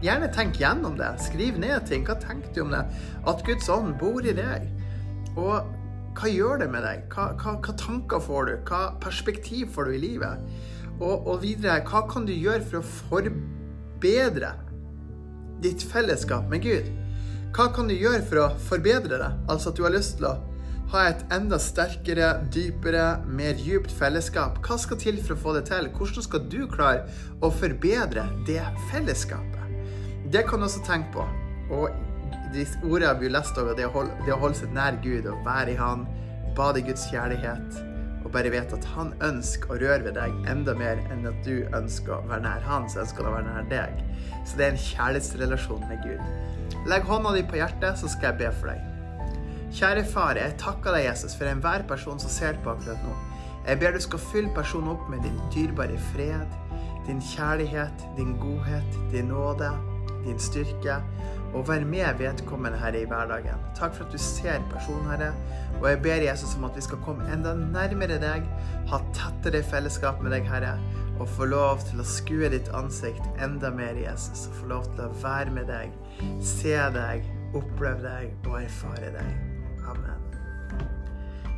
Gjerne 0.00 0.30
tenk 0.32 0.56
gjennom 0.56 0.94
det. 0.96 1.10
Skriv 1.20 1.58
ned 1.60 1.84
ting. 1.88 2.06
Hva 2.08 2.16
tenker 2.16 2.54
du 2.56 2.62
om 2.62 2.70
det? 2.72 2.80
At 3.28 3.42
Guds 3.44 3.68
ånd 3.68 3.98
bor 4.00 4.24
i 4.24 4.32
deg. 4.32 4.64
Og 5.36 5.68
hva 6.16 6.30
gjør 6.32 6.62
det 6.62 6.70
med 6.72 6.86
deg? 6.86 7.04
Hva, 7.12 7.26
hva, 7.36 7.58
hva, 7.60 7.74
tanker 7.76 8.22
får 8.24 8.48
du? 8.48 8.54
Hva 8.70 8.80
perspektiv 9.02 9.68
får 9.74 9.90
du 9.90 9.98
i 9.98 10.00
livet? 10.00 10.40
Og, 10.96 11.28
og 11.28 11.42
videre, 11.44 11.82
hva 11.84 12.02
kan 12.08 12.24
du 12.28 12.32
gjøre 12.32 12.64
for 12.64 12.80
å 12.80 12.88
forbedre 13.10 14.54
ditt 15.60 15.84
fellesskap 15.84 16.48
med 16.48 16.64
Gud? 16.64 16.88
Hva 17.50 17.66
kan 17.74 17.88
du 17.90 17.96
gjøre 17.96 18.22
for 18.28 18.38
å 18.44 18.50
forbedre 18.62 19.18
det? 19.18 19.28
Altså 19.50 19.72
at 19.72 19.78
du 19.78 19.82
har 19.82 19.94
lyst 19.94 20.20
til 20.20 20.28
å 20.28 20.36
ha 20.92 21.02
et 21.08 21.24
enda 21.34 21.58
sterkere, 21.62 22.28
dypere, 22.54 23.24
mer 23.26 23.58
djupt 23.58 23.90
fellesskap. 23.94 24.60
Hva 24.62 24.78
skal 24.78 25.00
til 25.02 25.18
for 25.18 25.34
å 25.34 25.40
få 25.42 25.54
det 25.56 25.64
til? 25.70 25.88
Hvordan 25.96 26.26
skal 26.26 26.46
du 26.50 26.60
klare 26.70 27.04
å 27.42 27.50
forbedre 27.50 28.28
det 28.46 28.62
fellesskapet? 28.92 29.66
Det 30.30 30.44
kan 30.46 30.62
du 30.62 30.68
også 30.68 30.84
tenke 30.86 31.10
på. 31.18 31.26
Og 31.74 31.90
de 32.54 32.66
ordene 32.86 33.18
vi 33.18 33.30
lest 33.34 33.58
over, 33.58 33.74
det 33.78 33.88
å, 33.88 33.94
holde, 33.98 34.14
det 34.26 34.34
å 34.34 34.40
holde 34.42 34.62
seg 34.62 34.74
nær 34.74 34.98
Gud 35.02 35.26
og 35.30 35.42
være 35.46 35.74
i 35.74 35.78
Han, 35.78 36.06
bade 36.54 36.82
i 36.82 36.86
Guds 36.86 37.08
kjærlighet, 37.10 37.82
og 38.30 38.36
bare 38.36 38.50
vet 38.54 38.72
at 38.76 38.84
Han 38.94 39.08
ønsker 39.26 39.72
å 39.74 39.78
røre 39.80 40.04
ved 40.06 40.14
deg 40.14 40.50
enda 40.50 40.70
mer 40.78 41.00
enn 41.10 41.26
at 41.26 41.38
du 41.42 41.66
ønsker 41.74 42.14
å 42.14 42.20
være 42.30 42.44
nær 42.44 42.62
Han, 42.68 42.86
så 42.86 43.02
ønsker 43.02 43.26
han 43.26 43.32
å 43.32 43.34
være 43.34 43.48
nær 43.48 43.66
deg. 43.72 44.04
Så 44.46 44.58
det 44.58 44.66
er 44.66 44.70
en 44.70 44.84
kjærlighetsrelasjon 44.84 45.82
med 45.90 46.04
Gud. 46.06 46.76
Legg 46.90 47.08
hånda 47.10 47.32
di 47.34 47.42
på 47.42 47.58
hjertet, 47.58 47.98
så 47.98 48.10
skal 48.12 48.30
jeg 48.30 48.38
be 48.44 48.52
for 48.60 48.70
deg. 48.70 48.86
Kjære 49.74 50.04
far, 50.12 50.38
jeg 50.38 50.54
takker 50.62 50.94
deg, 50.94 51.08
Jesus, 51.08 51.34
for 51.38 51.50
enhver 51.50 51.82
person 51.90 52.22
som 52.22 52.30
ser 52.30 52.58
på 52.62 52.70
akkurat 52.70 53.02
nå. 53.02 53.16
Jeg 53.66 53.82
ber 53.82 53.98
du 53.98 54.00
skal 54.06 54.22
fylle 54.30 54.54
personen 54.54 54.94
opp 54.94 55.10
med 55.10 55.26
din 55.26 55.42
dyrebare 55.50 55.98
fred, 56.12 56.54
din 57.08 57.18
kjærlighet, 57.32 58.06
din 58.16 58.36
godhet, 58.38 58.98
din 59.10 59.32
nåde, 59.34 59.72
din 60.22 60.38
styrke 60.38 61.00
og 61.54 61.66
vær 61.68 61.84
med 61.84 62.18
vedkommende, 62.20 62.78
Herre, 62.78 63.02
i 63.02 63.08
hverdagen. 63.10 63.66
Takk 63.78 63.94
for 63.96 64.06
at 64.06 64.14
du 64.14 64.20
ser 64.22 64.62
personen, 64.70 65.10
Herre. 65.10 65.32
Og 65.80 65.88
jeg 65.90 66.02
ber 66.04 66.24
Jesus 66.26 66.54
om 66.58 66.68
at 66.68 66.76
vi 66.78 66.84
skal 66.86 67.02
komme 67.04 67.26
enda 67.32 67.54
nærmere 67.58 68.20
deg, 68.22 68.46
ha 68.90 69.02
tettere 69.16 69.62
fellesskap 69.66 70.22
med 70.22 70.34
deg, 70.36 70.48
Herre, 70.50 70.76
og 71.20 71.28
få 71.28 71.50
lov 71.50 71.82
til 71.88 72.00
å 72.00 72.08
skue 72.08 72.50
ditt 72.52 72.70
ansikt 72.76 73.42
enda 73.42 73.72
mer, 73.74 73.98
Jesus. 73.98 74.46
Og 74.48 74.62
få 74.62 74.72
lov 74.76 74.90
til 74.94 75.06
å 75.08 75.12
være 75.24 75.58
med 75.58 75.70
deg, 75.72 75.94
se 76.44 76.76
deg, 76.96 77.28
oppleve 77.50 78.04
deg 78.06 78.50
og 78.50 78.60
erfare 78.62 79.14
deg. 79.18 79.38
Amen. 79.90 80.29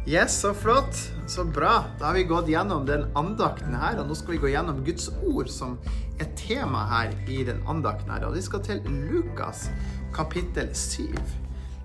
Yes, 0.07 0.41
så 0.41 0.55
flott. 0.55 1.13
Så 1.27 1.45
bra. 1.45 1.85
Da 1.99 2.05
har 2.05 2.15
vi 2.15 2.25
gått 2.25 2.49
gjennom 2.49 2.87
den 2.87 3.05
andakten 3.15 3.77
her, 3.79 4.01
og 4.03 4.09
nå 4.11 4.17
skal 4.19 4.35
vi 4.35 4.41
gå 4.43 4.49
gjennom 4.51 4.81
Guds 4.83 5.07
ord 5.23 5.47
som 5.47 5.77
er 6.19 6.27
tema 6.35 6.81
her 6.91 7.13
i 7.31 7.45
den 7.47 7.61
andakten 7.71 8.11
her. 8.11 8.27
Og 8.27 8.35
vi 8.35 8.43
skal 8.43 8.65
til 8.67 8.83
Lukas 9.13 9.69
kapittel 10.15 10.73
7. 10.75 11.07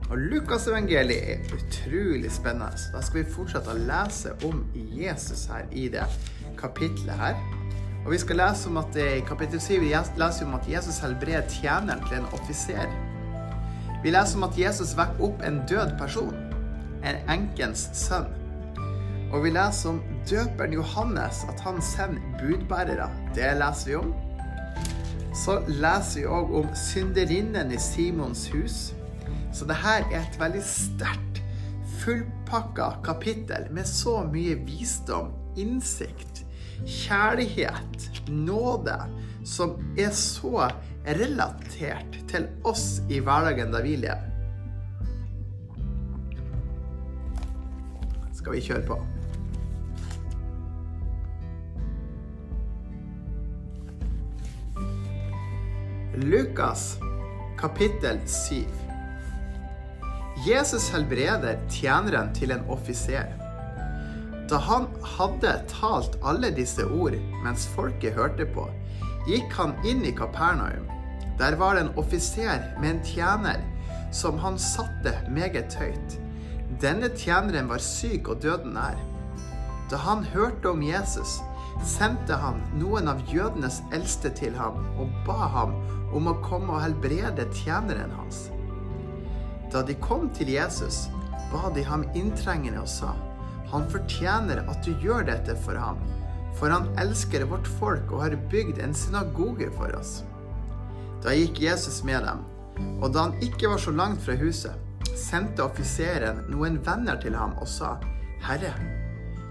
Og 0.10 0.18
Lukas 0.18 0.66
evangeliet 0.66 1.30
er 1.36 1.54
utrolig 1.60 2.34
spennende. 2.34 2.72
Så 2.82 2.96
da 2.96 3.04
skal 3.06 3.22
vi 3.22 3.36
fortsette 3.38 3.76
å 3.76 3.86
lese 3.86 4.34
om 4.50 4.66
Jesus 4.74 5.46
her 5.54 5.70
i 5.70 5.86
det 5.94 6.10
kapitlet 6.58 7.22
her. 7.22 7.38
Og 8.02 8.16
vi 8.16 8.22
skal 8.26 8.42
lese 8.42 8.72
om 8.72 8.82
at 8.82 8.98
i 8.98 9.22
kapittel 9.30 9.62
7 9.62 9.78
vi 9.86 9.94
leser 9.94 10.50
om 10.50 10.58
at 10.58 10.66
Jesus 10.66 11.04
helbreder 11.06 11.46
tjeneren 11.62 12.02
til 12.10 12.18
en 12.24 12.30
offiser. 12.34 12.90
Vi 14.02 14.10
leser 14.10 14.42
om 14.42 14.50
at 14.50 14.58
Jesus 14.58 14.98
vekker 14.98 15.30
opp 15.30 15.46
en 15.46 15.62
død 15.70 16.00
person 16.02 16.47
er 17.04 17.22
enkens 17.32 17.88
sønn. 17.98 18.30
Og 19.34 19.44
vi 19.44 19.52
leser 19.52 19.92
om 19.92 20.00
døperen 20.30 20.74
Johannes, 20.78 21.44
at 21.50 21.60
han 21.66 21.82
sender 21.84 22.24
budbærere. 22.40 23.10
Det 23.36 23.50
leser 23.60 23.92
vi 23.92 23.98
om. 24.00 24.14
Så 25.36 25.60
leser 25.68 26.22
vi 26.22 26.28
òg 26.32 26.54
om 26.62 26.70
synderinnen 26.78 27.74
i 27.76 27.82
Simons 27.82 28.48
hus. 28.54 28.78
Så 29.54 29.68
det 29.68 29.80
her 29.84 30.06
er 30.12 30.22
et 30.22 30.40
veldig 30.40 30.64
sterkt, 30.64 31.42
fullpakka 32.02 32.90
kapittel 33.06 33.68
med 33.74 33.90
så 33.90 34.22
mye 34.32 34.56
visdom, 34.68 35.34
innsikt, 35.60 36.44
kjærlighet, 36.86 38.10
nåde, 38.30 38.98
som 39.48 39.76
er 40.00 40.14
så 40.16 40.70
relatert 41.08 42.20
til 42.30 42.48
oss 42.68 43.00
i 43.10 43.22
hverdagen 43.24 43.74
da 43.74 43.82
vi 43.84 43.96
lever. 44.00 44.37
Skal 48.48 48.56
vi 48.56 48.62
kjøre 48.62 48.86
på. 48.88 48.98
Lukas 56.18 56.98
kapittel 57.60 58.20
7. 58.26 58.64
Jesus 60.48 60.90
helbreder 60.94 61.58
tjeneren 61.70 62.32
til 62.34 62.54
en 62.56 62.64
offiser. 62.72 63.34
Da 64.48 64.62
han 64.64 64.88
hadde 65.18 65.58
talt 65.68 66.16
alle 66.24 66.54
disse 66.56 66.86
ord 66.88 67.18
mens 67.44 67.68
folket 67.76 68.16
hørte 68.16 68.48
på, 68.56 68.70
gikk 69.28 69.52
han 69.58 69.76
inn 69.84 70.06
i 70.08 70.14
Kapernaum. 70.16 70.88
Der 71.38 71.58
var 71.60 71.76
det 71.76 71.84
en 71.84 71.98
offiser 72.00 72.64
med 72.80 72.96
en 72.96 73.04
tjener 73.04 73.60
som 74.16 74.40
han 74.40 74.56
satte 74.58 75.14
meget 75.30 75.76
høyt. 75.76 76.18
Denne 76.68 77.10
tjeneren 77.16 77.70
var 77.72 77.80
syk 77.80 78.28
og 78.28 78.42
døden 78.44 78.74
nær. 78.76 78.98
Da 79.88 80.00
han 80.04 80.26
hørte 80.34 80.74
om 80.74 80.82
Jesus, 80.84 81.38
sendte 81.86 82.36
han 82.42 82.60
noen 82.76 83.08
av 83.08 83.22
jødenes 83.32 83.80
eldste 83.96 84.34
til 84.36 84.56
ham 84.58 84.82
og 85.00 85.14
ba 85.28 85.48
ham 85.54 85.76
om 86.16 86.28
å 86.28 86.36
komme 86.44 86.76
og 86.76 86.84
helbrede 86.84 87.48
tjeneren 87.56 88.12
hans. 88.18 88.48
Da 89.72 89.84
de 89.84 89.96
kom 90.04 90.28
til 90.36 90.52
Jesus, 90.52 91.06
ba 91.52 91.72
de 91.76 91.84
ham 91.88 92.04
inntrengende 92.16 92.84
og 92.84 92.92
sa, 92.92 93.14
han 93.72 93.88
fortjener 93.92 94.64
at 94.68 94.84
du 94.84 94.94
gjør 95.04 95.26
dette 95.28 95.56
for 95.64 95.80
ham, 95.80 96.00
for 96.58 96.72
han 96.74 96.88
elsker 97.00 97.46
vårt 97.48 97.68
folk 97.80 98.12
og 98.12 98.26
har 98.26 98.36
bygd 98.52 98.82
en 98.84 98.96
synagoge 98.96 99.70
for 99.76 99.96
oss. 99.96 100.22
Da 101.24 101.36
gikk 101.36 101.62
Jesus 101.64 102.02
med 102.08 102.24
dem, 102.28 102.44
og 103.02 103.12
da 103.14 103.28
han 103.28 103.40
ikke 103.44 103.72
var 103.72 103.82
så 103.84 103.94
langt 103.96 104.24
fra 104.24 104.36
huset, 104.40 104.76
sendte 105.18 105.66
offiseren 105.66 106.46
noen 106.52 106.78
venner 106.86 107.20
til 107.22 107.36
ham 107.38 107.56
og 107.62 107.68
sa, 107.70 107.96
Herre, 108.46 108.74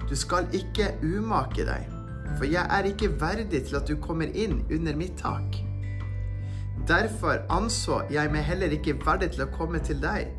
du 0.07 0.15
skal 0.17 0.47
ikke 0.55 0.93
umake 1.03 1.67
deg, 1.67 1.89
for 2.37 2.47
jeg 2.47 2.63
er 2.63 2.87
ikke 2.87 3.11
verdig 3.21 3.65
til 3.67 3.79
at 3.81 3.89
du 3.91 3.97
kommer 4.03 4.31
inn 4.31 4.61
under 4.71 4.99
mitt 4.99 5.17
tak. 5.19 5.59
Derfor 6.87 7.43
anså 7.51 8.05
jeg 8.15 8.31
meg 8.31 8.47
heller 8.47 8.71
ikke 8.77 8.95
verdig 9.03 9.33
til 9.35 9.47
å 9.47 9.51
komme 9.57 9.83
til 9.83 9.99
deg, 10.03 10.31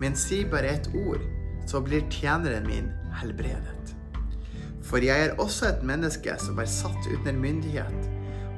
men 0.00 0.16
si 0.16 0.42
bare 0.48 0.78
et 0.78 0.88
ord, 0.96 1.20
så 1.68 1.82
blir 1.84 2.06
tjeneren 2.08 2.64
min 2.66 2.88
helbredet. 3.20 3.92
For 4.80 5.04
jeg 5.04 5.28
er 5.28 5.36
også 5.38 5.68
et 5.68 5.84
menneske 5.86 6.34
som 6.40 6.58
er 6.58 6.70
satt 6.70 7.10
under 7.12 7.36
myndighet, 7.36 8.08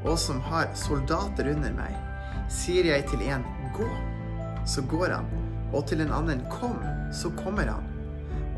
og 0.06 0.14
som 0.18 0.38
har 0.46 0.70
soldater 0.78 1.50
under 1.50 1.74
meg. 1.74 1.98
Sier 2.50 2.86
jeg 2.86 3.08
til 3.10 3.26
en 3.26 3.44
'gå', 3.74 4.66
så 4.66 4.82
går 4.82 5.10
han 5.10 5.41
og 5.72 5.86
til 5.86 6.00
en 6.00 6.12
annen 6.12 6.40
'kom', 6.50 7.12
så 7.12 7.30
kommer 7.44 7.66
han. 7.66 7.84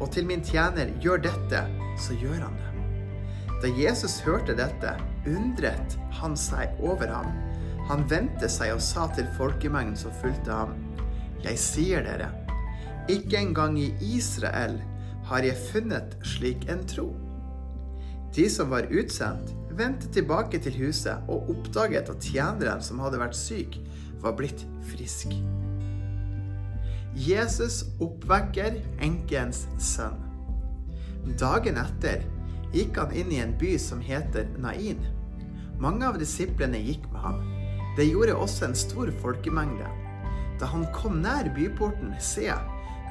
Og 0.00 0.10
til 0.10 0.26
min 0.26 0.42
tjener 0.42 0.90
'gjør 1.00 1.22
dette', 1.22 1.66
så 1.98 2.14
gjør 2.14 2.40
han 2.42 2.56
det. 2.58 2.70
Da 3.62 3.68
Jesus 3.68 4.20
hørte 4.20 4.56
dette, 4.56 4.96
undret 5.26 5.98
han 6.12 6.36
seg 6.36 6.68
over 6.80 7.06
ham. 7.06 7.32
Han 7.88 8.10
vendte 8.10 8.48
seg 8.48 8.74
og 8.74 8.82
sa 8.82 9.06
til 9.14 9.28
folkemengden 9.38 9.96
som 9.96 10.12
fulgte 10.22 10.52
ham, 10.52 10.74
'Jeg 11.44 11.58
sier 11.58 12.02
dere, 12.02 12.30
ikke 13.08 13.36
engang 13.36 13.78
i 13.78 13.94
Israel 14.00 14.82
har 15.24 15.42
jeg 15.42 15.56
funnet 15.72 16.16
slik 16.22 16.68
en 16.68 16.86
tro.' 16.86 17.14
De 18.34 18.50
som 18.50 18.70
var 18.70 18.90
utsendt, 18.90 19.54
vendte 19.70 20.08
tilbake 20.08 20.58
til 20.58 20.74
huset 20.86 21.28
og 21.28 21.50
oppdaget 21.50 22.10
at 22.10 22.20
tjeneren 22.20 22.82
som 22.82 22.98
hadde 22.98 23.18
vært 23.18 23.36
syk, 23.36 23.78
var 24.22 24.34
blitt 24.38 24.66
frisk. 24.90 25.34
Jesus 27.14 27.84
oppvekker 28.02 28.80
enkens 29.02 29.64
sønn. 29.78 30.16
Dagen 31.38 31.78
etter 31.78 32.24
gikk 32.74 32.98
han 32.98 33.12
inn 33.14 33.30
i 33.30 33.38
en 33.38 33.52
by 33.58 33.76
som 33.78 34.00
heter 34.02 34.48
Nain. 34.58 34.98
Mange 35.78 36.08
av 36.08 36.18
disiplene 36.18 36.80
gikk 36.82 37.06
med 37.12 37.22
ham. 37.22 37.38
Det 37.94 38.08
gjorde 38.08 38.34
også 38.34 38.66
en 38.66 38.74
stor 38.74 39.12
folkemengde. 39.22 39.86
Da 40.58 40.66
han 40.72 40.88
kom 40.94 41.20
nær 41.22 41.46
byporten, 41.54 42.16
se, 42.18 42.48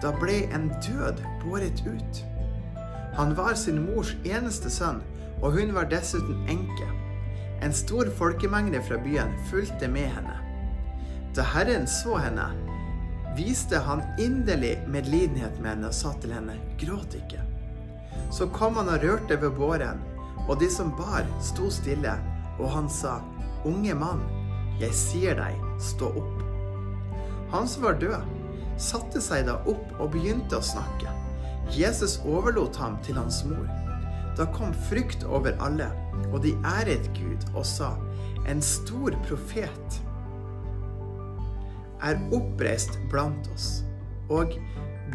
da 0.03 0.11
ble 0.19 0.41
en 0.51 0.67
død 0.83 1.23
båret 1.45 1.79
ut. 1.87 2.23
Han 3.15 3.31
var 3.39 3.55
sin 3.55 3.79
mors 3.85 4.11
eneste 4.27 4.71
sønn, 4.73 4.99
og 5.39 5.55
hun 5.55 5.71
var 5.75 5.87
dessuten 5.91 6.43
enke. 6.51 6.89
En 7.63 7.71
stor 7.71 8.11
folkemengde 8.19 8.83
fra 8.83 8.99
byen 8.99 9.31
fulgte 9.47 9.87
med 9.87 10.11
henne. 10.11 10.35
Da 11.35 11.47
Herren 11.53 11.87
så 11.87 12.19
henne, 12.19 12.51
viste 13.37 13.79
han 13.85 14.03
inderlig 14.19 14.75
medlidenhet 14.87 15.59
med 15.59 15.75
henne 15.75 15.89
og 15.89 15.97
sa 15.97 16.13
til 16.21 16.33
henne, 16.35 16.57
gråt 16.81 17.15
ikke. 17.17 17.41
Så 18.33 18.47
kom 18.53 18.77
han 18.79 18.91
og 18.93 19.03
rørte 19.03 19.37
ved 19.41 19.55
båren, 19.57 20.01
og 20.47 20.59
de 20.59 20.69
som 20.71 20.91
bar, 20.97 21.25
sto 21.41 21.69
stille, 21.71 22.13
og 22.59 22.69
han 22.73 22.89
sa, 22.91 23.19
unge 23.65 23.95
mann, 23.97 24.23
jeg 24.81 24.93
sier 24.97 25.37
deg, 25.39 25.59
stå 25.81 26.09
opp. 26.19 26.41
Han 27.53 27.69
som 27.69 27.85
var 27.87 27.99
død, 28.01 28.21
satte 28.81 29.21
seg 29.21 29.45
da 29.47 29.59
opp 29.69 29.93
og 30.01 30.13
begynte 30.15 30.57
å 30.57 30.65
snakke. 30.65 31.11
Jesus 31.73 32.19
overlot 32.25 32.77
ham 32.81 32.97
til 33.05 33.17
hans 33.17 33.43
mor. 33.47 33.69
Da 34.37 34.47
kom 34.55 34.73
frykt 34.89 35.23
over 35.29 35.53
alle, 35.61 35.91
og 36.31 36.41
de 36.45 36.55
æret 36.65 37.05
Gud 37.17 37.45
og 37.53 37.65
sa, 37.69 37.93
en 38.49 38.61
stor 38.65 39.13
profet 39.27 40.01
er 42.03 42.19
oppreist 42.35 42.99
blant 43.11 43.47
oss, 43.53 43.83
og 44.29 44.55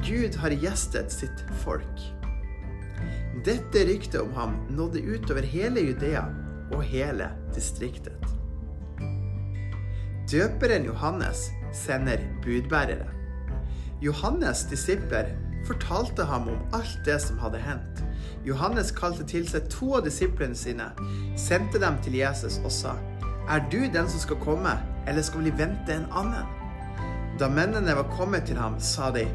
Gud 0.04 0.36
har 0.42 0.54
gjestet 0.62 1.12
sitt 1.12 1.44
folk. 1.64 2.04
Dette 3.46 3.84
ryktet 3.86 4.20
om 4.20 4.32
ham 4.34 4.56
nådde 4.74 5.02
utover 5.02 5.46
hele 5.46 5.80
Judea 5.88 6.24
og 6.74 6.82
hele 6.82 7.30
distriktet. 7.54 8.18
Døperen 10.28 10.84
Johannes 10.84 11.48
sender 11.72 12.18
budbærere. 12.44 13.08
Johannes' 14.02 14.68
disipler 14.70 15.30
fortalte 15.66 16.24
ham 16.24 16.48
om 16.48 16.58
alt 16.72 16.98
det 17.06 17.20
som 17.22 17.38
hadde 17.38 17.58
hendt. 17.58 18.04
Johannes 18.46 18.92
kalte 18.92 19.24
til 19.26 19.48
seg 19.48 19.70
to 19.72 19.94
av 19.98 20.04
disiplene 20.06 20.56
sine, 20.56 20.90
sendte 21.36 21.80
dem 21.82 21.98
til 22.04 22.20
Jesus 22.20 22.60
og 22.64 22.72
sa, 22.72 22.94
Er 23.48 23.64
du 23.72 23.80
den 23.80 24.08
som 24.08 24.20
skal 24.20 24.40
komme, 24.44 24.76
eller 25.06 25.22
skal 25.22 25.44
vi 25.44 25.58
vente 25.58 25.94
en 25.94 26.06
annen? 26.12 26.57
Da 27.38 27.46
mennene 27.46 27.94
var 27.94 28.08
kommet 28.16 28.48
til 28.48 28.58
ham, 28.58 28.80
sa 28.82 29.12
de, 29.14 29.28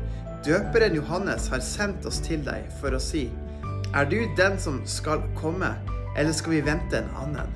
Døperen 0.44 0.98
Johannes 0.98 1.46
har 1.48 1.62
sendt 1.64 2.04
oss 2.04 2.18
til 2.24 2.42
deg 2.44 2.66
for 2.82 2.92
å 2.92 3.00
si, 3.00 3.30
Er 3.96 4.10
du 4.10 4.18
den 4.36 4.58
som 4.60 4.82
skal 4.90 5.22
komme, 5.38 5.70
eller 6.18 6.36
skal 6.36 6.58
vi 6.58 6.66
vente 6.66 7.00
en 7.00 7.14
annen? 7.16 7.54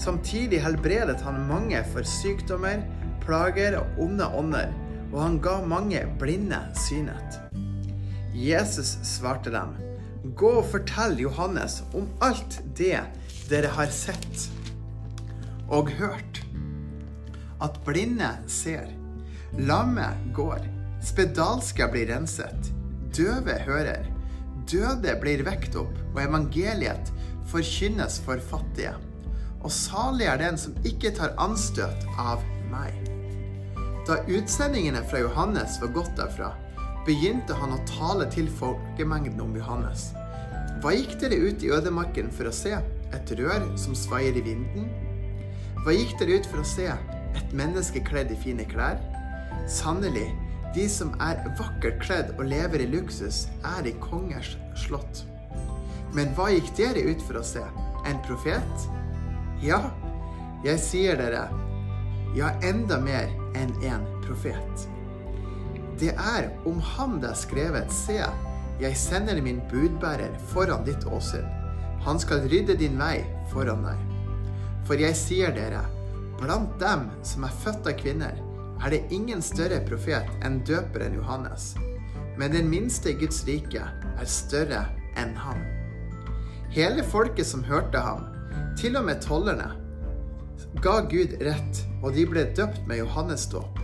Samtidig 0.00 0.62
helbredet 0.64 1.18
han 1.26 1.42
mange 1.44 1.82
for 1.92 2.08
sykdommer, 2.08 2.80
plager 3.20 3.76
og 3.82 4.00
onde 4.06 4.30
ånder, 4.32 4.72
og 5.12 5.18
han 5.20 5.36
ga 5.44 5.58
mange 5.60 6.00
blinde 6.22 6.62
synet. 6.86 7.36
Jesus 8.32 8.94
svarte 9.04 9.52
dem, 9.52 9.76
Gå 10.38 10.54
og 10.62 10.70
fortell 10.72 11.18
Johannes 11.20 11.82
om 11.92 12.08
alt 12.24 12.62
det 12.78 12.96
dere 13.50 13.74
har 13.76 13.92
sett 13.92 14.48
og 15.68 15.92
hørt. 16.00 16.40
At 17.60 17.76
blinde 17.84 18.30
ser, 18.48 18.88
lamme 19.58 20.08
går, 20.36 20.64
spedalske 21.04 21.88
blir 21.92 22.08
renset, 22.12 22.72
døve 23.16 23.58
hører, 23.66 24.08
døde 24.70 25.16
blir 25.20 25.44
vekt 25.46 25.76
opp, 25.80 25.96
og 26.14 26.20
evangeliet 26.24 27.12
forkynnes 27.52 28.20
for 28.24 28.40
fattige 28.52 28.94
og 29.62 29.70
salig 29.70 30.26
er 30.26 30.40
den 30.40 30.58
som 30.58 30.74
ikke 30.86 31.12
tar 31.14 31.36
anstøt 31.40 32.06
av 32.18 32.42
meg. 32.72 32.94
Da 34.08 34.18
utsendingene 34.26 35.04
fra 35.06 35.22
Johannes 35.22 35.78
var 35.82 35.92
gått 35.94 36.16
derfra, 36.18 36.50
begynte 37.06 37.54
han 37.58 37.74
å 37.74 37.82
tale 37.86 38.26
til 38.30 38.50
folkemengden 38.58 39.40
om 39.42 39.54
Johannes. 39.58 40.10
Hva 40.82 40.94
gikk 40.96 41.14
dere 41.22 41.38
ut 41.38 41.62
i 41.62 41.70
ødemarken 41.74 42.30
for 42.34 42.50
å 42.50 42.54
se? 42.54 42.74
Et 43.14 43.32
rør 43.38 43.68
som 43.78 43.94
svaier 43.98 44.34
i 44.38 44.42
vinden? 44.42 44.90
Hva 45.84 45.94
gikk 45.94 46.16
dere 46.18 46.40
ut 46.40 46.48
for 46.50 46.62
å 46.62 46.66
se? 46.66 46.88
Et 47.38 47.54
menneske 47.54 48.02
kledd 48.06 48.34
i 48.34 48.38
fine 48.42 48.66
klær? 48.70 48.98
Sannelig, 49.68 50.30
de 50.74 50.88
som 50.88 51.12
er 51.22 51.42
vakkert 51.58 52.00
kledd 52.02 52.32
og 52.38 52.46
lever 52.50 52.82
i 52.82 52.88
luksus, 52.90 53.46
er 53.76 53.86
i 53.86 53.94
kongers 54.02 54.56
slott. 54.78 55.24
Men 56.16 56.32
hva 56.36 56.50
gikk 56.52 56.72
dere 56.76 57.04
ut 57.12 57.22
for 57.24 57.40
å 57.40 57.44
se? 57.46 57.62
En 58.08 58.18
profet? 58.26 58.88
Ja, 59.62 59.80
jeg 60.66 60.80
sier 60.82 61.20
dere, 61.20 61.46
ja, 62.34 62.50
enda 62.64 62.98
mer 63.00 63.30
enn 63.58 63.72
en 63.86 64.04
profet. 64.24 64.86
Det 66.00 66.12
er 66.16 66.48
om 66.66 66.80
ham 66.96 67.18
det 67.22 67.30
er 67.30 67.38
skrevet, 67.38 67.92
se, 67.94 68.18
jeg 68.82 68.98
sender 68.98 69.38
min 69.44 69.60
budbærer 69.70 70.34
foran 70.50 70.86
ditt 70.88 71.04
åsyn. 71.06 71.46
Han 72.02 72.18
skal 72.18 72.48
rydde 72.50 72.74
din 72.80 72.96
vei 72.98 73.20
foran 73.52 73.84
deg. 73.86 74.00
For 74.88 74.98
jeg 74.98 75.14
sier 75.14 75.52
dere, 75.54 75.84
blant 76.40 76.72
dem 76.82 77.06
som 77.22 77.46
er 77.46 77.60
født 77.62 77.86
av 77.86 78.00
kvinner, 78.00 78.40
er 78.82 78.90
det 78.90 79.04
ingen 79.14 79.42
større 79.42 79.80
profet 79.86 80.28
enn 80.44 80.60
døperen 80.66 81.14
Johannes. 81.18 81.72
Men 82.38 82.54
den 82.54 82.70
minste 82.70 83.12
i 83.12 83.18
Guds 83.20 83.44
rike 83.46 83.84
er 83.84 84.28
større 84.28 84.86
enn 85.20 85.36
ham. 85.38 85.60
Hele 86.72 87.04
folket 87.04 87.46
som 87.46 87.64
hørte 87.64 88.00
ham, 88.00 88.26
til 88.80 88.96
og 88.96 89.04
med 89.06 89.20
tollerne 89.22 89.70
ga 90.82 91.00
Gud 91.10 91.36
rett, 91.44 91.82
og 92.02 92.14
de 92.16 92.24
ble 92.26 92.46
døpt 92.56 92.86
med 92.88 93.02
Johannes 93.02 93.44
dåp. 93.52 93.78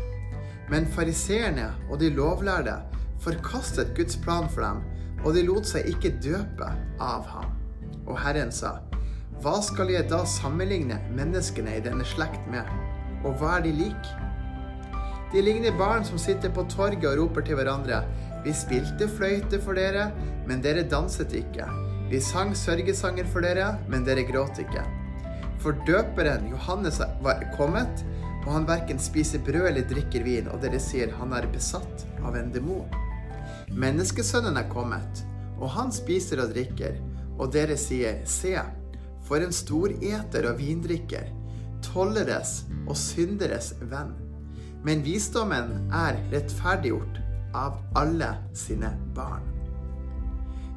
Men 0.72 0.88
fariseerne 0.92 1.70
og 1.88 2.00
de 2.00 2.11
lovlærde 2.12 2.76
forkastet 3.22 3.94
Guds 3.96 4.16
plan 4.16 4.48
for 4.52 4.64
dem, 4.64 4.82
og 5.24 5.34
de 5.34 5.44
lot 5.46 5.66
seg 5.68 5.88
ikke 5.90 6.16
døpe 6.22 6.68
av 7.02 7.26
ham. 7.28 7.52
Og 8.06 8.18
Herren 8.20 8.52
sa, 8.54 8.78
Hva 9.42 9.58
skal 9.62 9.92
jeg 9.92 10.08
da 10.11 10.24
sammenligne 10.26 10.98
menneskene 11.14 11.76
i 11.78 11.84
denne 11.84 12.06
slekt 12.06 12.48
med, 12.50 12.66
og 13.24 13.38
hva 13.38 13.58
er 13.58 13.68
de 13.68 13.74
lik? 13.84 14.11
De 15.32 15.42
ligner 15.44 15.74
barn 15.76 16.04
som 16.04 16.18
sitter 16.20 16.52
på 16.54 16.64
torget 16.72 17.04
og 17.04 17.18
roper 17.20 17.44
til 17.44 17.58
hverandre, 17.60 18.04
Vi 18.44 18.52
spilte 18.54 19.08
fløyte 19.10 19.58
for 19.60 19.74
dere, 19.74 20.12
men 20.46 20.62
dere 20.62 20.86
danset 20.88 21.32
ikke. 21.34 21.66
Vi 22.08 22.20
sang 22.22 22.54
sørgesanger 22.56 23.26
for 23.28 23.44
dere, 23.44 23.72
men 23.90 24.06
dere 24.06 24.22
gråt 24.24 24.60
ikke. 24.62 24.84
For 25.58 25.76
døperen 25.88 26.46
Johannes 26.48 27.00
var 27.20 27.42
kommet, 27.56 28.04
og 28.46 28.52
han 28.54 28.68
verken 28.68 29.00
spiser 29.02 29.42
brød 29.44 29.66
eller 29.68 29.88
drikker 29.90 30.24
vin, 30.24 30.48
og 30.48 30.62
dere 30.62 30.80
sier 30.80 31.12
han 31.18 31.34
er 31.36 31.50
besatt 31.52 32.06
av 32.24 32.38
en 32.38 32.52
demon. 32.54 32.86
Menneskesønnen 33.68 34.56
er 34.56 34.70
kommet, 34.72 35.24
og 35.58 35.74
han 35.74 35.92
spiser 35.92 36.40
og 36.40 36.54
drikker, 36.54 36.96
og 37.36 37.52
dere 37.52 37.76
sier, 37.76 38.22
se, 38.24 38.54
for 39.26 39.44
en 39.44 39.52
stor 39.52 39.92
eter 39.98 40.48
og 40.48 40.62
vindrikker, 40.62 41.28
tolleres 41.84 42.62
og 42.86 42.96
synderes 42.96 43.74
venn. 43.90 44.14
Men 44.86 45.04
visdommen 45.04 45.92
er 45.94 46.20
rettferdiggjort 46.32 47.22
av 47.58 47.80
alle 47.98 48.34
sine 48.56 48.94
barn 49.16 49.48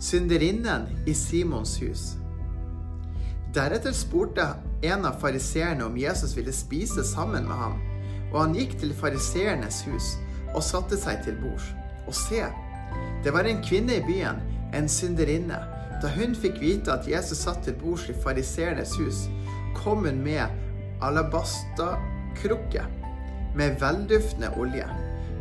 synderinnen 0.01 0.87
i 1.05 1.13
Simons 1.13 1.81
hus. 1.81 2.15
Deretter 3.53 3.91
spurte 3.93 4.47
en 4.81 5.05
av 5.05 5.19
fariseerne 5.21 5.85
om 5.85 5.97
Jesus 5.97 6.33
ville 6.37 6.53
spise 6.55 7.03
sammen 7.05 7.45
med 7.45 7.57
ham, 7.59 7.75
og 8.31 8.39
han 8.39 8.55
gikk 8.57 8.77
til 8.81 8.95
fariseernes 8.97 9.83
hus 9.85 10.15
og 10.55 10.63
satte 10.65 10.97
seg 10.97 11.21
til 11.25 11.37
bords. 11.43 11.67
Og 12.09 12.17
se, 12.17 12.41
det 13.21 13.33
var 13.35 13.45
en 13.45 13.61
kvinne 13.61 13.99
i 13.99 14.05
byen, 14.07 14.41
en 14.73 14.89
synderinne. 14.89 15.59
Da 16.01 16.09
hun 16.15 16.33
fikk 16.33 16.57
vite 16.63 16.95
at 16.95 17.05
Jesus 17.05 17.43
satt 17.45 17.61
til 17.67 17.77
bords 17.77 18.07
i 18.09 18.17
fariseernes 18.23 18.95
hus, 18.97 19.27
kom 19.77 20.07
hun 20.07 20.17
med 20.25 20.49
alabastakrukke 21.05 22.87
med 23.57 23.79
velduftende 23.81 24.51
olje. 24.59 24.87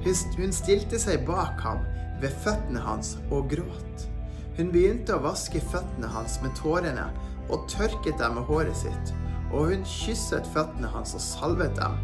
Hun 0.04 0.52
stilte 0.54 0.98
seg 1.00 1.26
bak 1.28 1.60
ham 1.64 1.82
ved 2.20 2.32
føttene 2.44 2.80
hans 2.84 3.16
og 3.30 3.50
gråt. 3.52 4.06
Hun 4.56 4.72
begynte 4.72 5.16
å 5.16 5.24
vaske 5.24 5.60
føttene 5.72 6.10
hans 6.12 6.38
med 6.44 6.54
tårene 6.58 7.06
og 7.50 7.66
tørket 7.70 8.18
dem 8.20 8.36
med 8.38 8.48
håret 8.48 8.76
sitt, 8.76 9.12
og 9.50 9.70
hun 9.72 9.86
kysset 9.88 10.48
føttene 10.54 10.90
hans 10.92 11.14
og 11.16 11.24
salvet 11.24 11.76
dem 11.78 11.96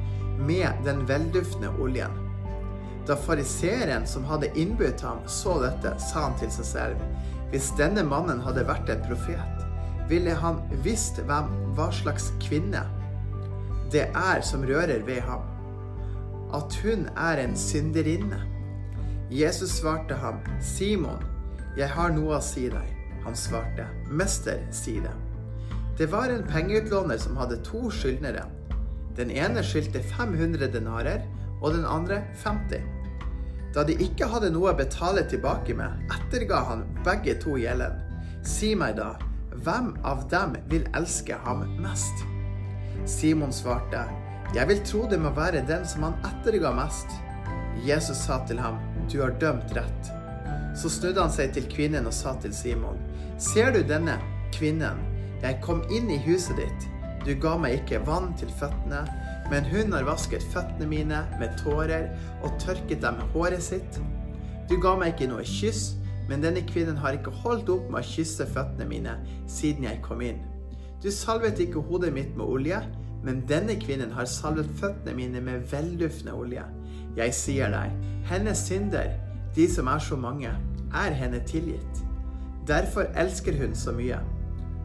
med 0.47 0.85
den 0.87 1.05
velduftende 1.09 1.73
oljen. 1.83 2.13
Da 3.07 3.15
fariseeren 3.17 4.07
som 4.09 4.27
hadde 4.27 4.51
innbudt 4.59 5.05
ham, 5.07 5.21
så 5.31 5.61
dette, 5.63 5.95
sa 6.03 6.27
han 6.27 6.39
til 6.41 6.51
seg 6.51 6.71
selv, 6.73 7.05
hvis 7.53 7.71
denne 7.79 8.03
mannen 8.07 8.43
hadde 8.43 8.67
vært 8.67 8.91
en 8.91 9.05
profet, 9.07 9.67
ville 10.11 10.35
han 10.39 10.59
visst 10.83 11.21
hvem, 11.27 11.51
hva 11.79 11.91
slags 11.95 12.33
kvinne 12.43 12.83
det 13.93 14.09
er 14.19 14.41
som 14.43 14.65
rører 14.67 15.05
ved 15.07 15.21
ham, 15.23 15.45
at 16.55 16.75
hun 16.83 17.09
er 17.17 17.43
en 17.43 17.57
synderinne. 17.57 18.43
Jesus 19.31 19.71
svarte 19.71 20.15
ham, 20.15 20.39
Simon, 20.61 21.23
'Jeg 21.77 21.89
har 21.89 22.11
noe 22.11 22.37
å 22.37 22.43
si 22.43 22.69
deg'. 22.69 22.95
Han 23.25 23.35
svarte, 23.35 23.87
'Mester, 24.11 24.59
si 24.71 25.01
det'. 25.01 25.17
Det 25.99 26.13
var 26.13 26.29
en 26.29 26.45
pengeutlåner 26.45 27.19
som 27.19 27.37
hadde 27.37 27.63
to 27.65 27.91
skyldnere. 27.91 28.45
Den 29.17 29.31
ene 29.31 29.63
skyldte 29.63 30.03
500 30.03 30.73
denarer, 30.73 31.23
og 31.63 31.73
den 31.75 31.85
andre 31.85 32.23
50. 32.35 32.83
Da 33.75 33.85
de 33.85 33.93
ikke 33.93 34.29
hadde 34.29 34.51
noe 34.51 34.73
å 34.73 34.77
betale 34.77 35.25
tilbake 35.29 35.75
med, 35.75 35.91
etterga 36.13 36.63
han 36.69 36.85
begge 37.05 37.35
to 37.41 37.57
gjelden. 37.57 37.97
Si 38.45 38.75
meg 38.75 38.97
da, 38.97 39.17
hvem 39.65 39.97
av 40.05 40.29
dem 40.31 40.57
vil 40.69 40.87
elske 40.95 41.35
ham 41.45 41.65
mest? 41.81 42.25
Simon 43.05 43.53
svarte, 43.53 44.05
jeg 44.55 44.69
vil 44.71 44.83
tro 44.87 45.07
det 45.11 45.19
må 45.21 45.33
være 45.35 45.65
den 45.67 45.87
som 45.89 46.07
han 46.07 46.19
etterga 46.27 46.71
mest. 46.77 47.11
Jesus 47.87 48.23
sa 48.27 48.39
til 48.47 48.61
ham, 48.63 48.79
du 49.11 49.19
har 49.23 49.35
dømt 49.41 49.75
rett. 49.77 50.13
Så 50.77 50.91
snudde 50.93 51.23
han 51.23 51.33
seg 51.33 51.55
til 51.57 51.67
kvinnen 51.73 52.07
og 52.09 52.15
sa 52.15 52.37
til 52.41 52.55
Simon, 52.55 53.01
Ser 53.39 53.73
du 53.75 53.83
denne 53.85 54.17
kvinnen? 54.55 55.03
Jeg 55.43 55.61
kom 55.65 55.83
inn 55.93 56.09
i 56.13 56.21
huset 56.25 56.57
ditt. 56.57 56.87
Du 57.27 57.35
ga 57.43 57.57
meg 57.61 57.81
ikke 57.81 58.01
vann 58.07 58.31
til 58.39 58.49
føttene, 58.57 59.03
men 59.51 59.67
hun 59.69 59.93
har 59.93 60.07
vasket 60.07 60.45
føttene 60.55 60.89
mine 60.89 61.21
med 61.41 61.57
tårer 61.61 62.09
og 62.41 62.55
tørket 62.63 63.03
dem 63.03 63.19
med 63.21 63.35
håret 63.35 63.65
sitt. 63.67 63.99
Du 64.71 64.79
ga 64.83 64.95
meg 64.99 65.15
ikke 65.15 65.29
noe 65.31 65.45
kyss, 65.47 65.97
men 66.31 66.43
denne 66.43 66.65
kvinnen 66.67 66.99
har 67.03 67.19
ikke 67.19 67.35
holdt 67.43 67.69
opp 67.75 67.91
med 67.91 68.01
å 68.01 68.09
kysse 68.09 68.47
føttene 68.55 68.89
mine 68.89 69.19
siden 69.51 69.87
jeg 69.87 70.01
kom 70.07 70.23
inn. 70.25 70.41
Du 71.03 71.11
salvet 71.13 71.61
ikke 71.63 71.85
hodet 71.91 72.13
mitt 72.15 72.33
med 72.39 72.47
olje, 72.47 72.81
men 73.25 73.45
denne 73.49 73.79
kvinnen 73.81 74.13
har 74.15 74.29
salvet 74.31 74.69
føttene 74.81 75.17
mine 75.17 75.41
med 75.41 75.69
velduftende 75.71 76.35
olje. 76.37 76.65
Jeg 77.17 77.35
sier 77.35 77.73
deg, 77.73 77.95
hennes 78.29 78.67
synder, 78.69 79.15
de 79.57 79.69
som 79.73 79.89
er 79.89 80.03
så 80.05 80.19
mange, 80.21 80.51
er 80.95 81.17
henne 81.17 81.41
tilgitt. 81.49 82.03
Derfor 82.69 83.09
elsker 83.17 83.57
hun 83.61 83.75
så 83.75 83.93
mye. 83.93 84.19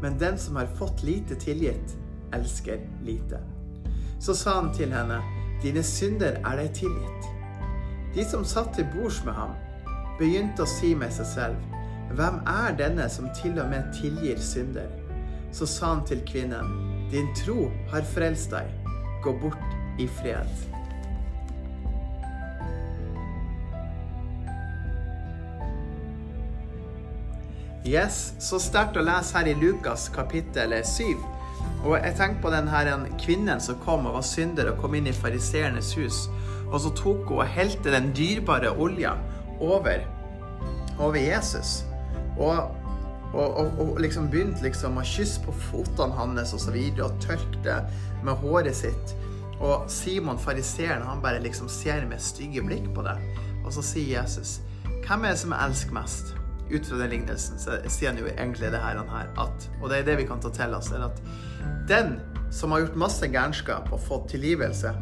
Men 0.02 0.20
den 0.20 0.38
som 0.38 0.56
har 0.56 0.70
fått 0.78 1.04
lite 1.04 1.36
tilgitt, 1.36 1.98
elsker 2.34 2.80
lite. 3.04 3.40
Så 4.20 4.34
sa 4.34 4.62
han 4.62 4.74
til 4.74 4.94
henne, 4.94 5.20
dine 5.62 5.84
synder 5.84 6.40
er 6.46 6.58
deg 6.58 6.74
tilgitt. 6.74 7.28
De 8.16 8.26
som 8.26 8.46
satt 8.46 8.74
til 8.76 8.88
bords 8.96 9.22
med 9.26 9.34
ham, 9.38 9.54
begynte 10.20 10.66
å 10.66 10.70
si 10.70 10.96
med 10.98 11.14
seg 11.14 11.30
selv, 11.30 11.68
hvem 12.18 12.42
er 12.50 12.76
denne 12.78 13.08
som 13.10 13.30
til 13.38 13.60
og 13.62 13.70
med 13.72 13.94
tilgir 13.96 14.40
synder? 14.42 14.90
Så 15.52 15.68
sa 15.68 15.94
han 15.94 16.06
til 16.08 16.24
kvinnen, 16.28 16.91
din 17.12 17.28
tro 17.36 17.70
har 17.92 18.06
frelst 18.08 18.54
deg, 18.54 18.70
gå 19.24 19.34
bort 19.42 20.00
i 20.00 20.08
fred. 20.08 20.48
Yes, 27.82 28.34
Så 28.40 28.60
sterkt 28.62 28.96
å 28.96 29.04
lese 29.04 29.36
her 29.36 29.50
i 29.50 29.56
Lukas 29.58 30.06
kapittel 30.14 30.76
7. 30.86 31.18
Og 31.82 31.96
jeg 31.98 32.14
tenker 32.16 32.44
på 32.44 32.52
den 32.54 32.68
her 32.70 32.92
kvinnen 33.20 33.60
som 33.60 33.80
kom 33.82 34.06
og 34.06 34.20
var 34.20 34.26
synder 34.26 34.70
og 34.70 34.84
kom 34.84 34.96
inn 34.96 35.10
i 35.10 35.16
fariseernes 35.16 35.96
hus. 35.98 36.28
Og 36.70 36.78
så 36.84 36.92
tok 36.96 37.26
hun 37.28 37.42
og 37.42 37.50
helte 37.50 37.92
den 37.92 38.12
dyrebare 38.16 38.70
olja 38.72 39.16
over, 39.60 40.06
over 41.00 41.18
Jesus. 41.20 41.82
Og, 42.38 42.70
og, 43.34 43.58
og, 43.58 43.80
og, 43.80 44.00
liksom 44.04 44.28
begynte 44.32 44.66
liksom 44.66 44.98
å 45.00 45.06
kysse 45.08 45.44
på 45.46 45.54
føttene 45.70 46.18
hans 46.18 46.54
og 46.56 46.64
så 46.66 46.74
videre, 46.76 47.08
og 47.08 47.22
tørke 47.24 47.64
det 47.64 47.78
med 48.26 48.36
håret 48.44 48.76
sitt. 48.76 49.16
Og 49.62 49.88
Simon 49.92 50.42
fariseeren 50.42 51.06
han 51.06 51.22
bare 51.24 51.42
liksom 51.44 51.70
ser 51.70 52.06
med 52.10 52.22
stygge 52.22 52.64
blikk 52.66 52.90
på 52.96 53.06
det. 53.06 53.16
Og 53.62 53.72
så 53.74 53.84
sier 53.86 54.22
Jesus, 54.22 54.60
'Hvem 55.06 55.26
er 55.26 55.30
det 55.30 55.40
som 55.40 55.54
elsker 55.54 55.94
mest?' 55.94 56.36
ut 56.72 56.86
fra 56.86 56.98
den 56.98 57.10
lignelsen 57.10 57.60
så 57.60 57.78
sier 57.92 58.14
han 58.14 58.20
jo 58.20 58.30
egentlig 58.32 58.72
det 58.72 58.80
her, 58.80 59.02
at 59.40 59.70
Og 59.82 59.90
det 59.90 59.98
er 60.00 60.04
det 60.04 60.18
vi 60.18 60.28
kan 60.28 60.42
ta 60.42 60.50
til 60.50 60.74
oss, 60.74 60.92
er 60.92 61.04
at 61.04 61.22
den 61.88 62.20
som 62.52 62.72
har 62.72 62.80
gjort 62.80 62.96
masse 62.96 63.28
gærenskap 63.28 63.92
og 63.92 64.00
fått 64.00 64.30
tilgivelse, 64.30 64.94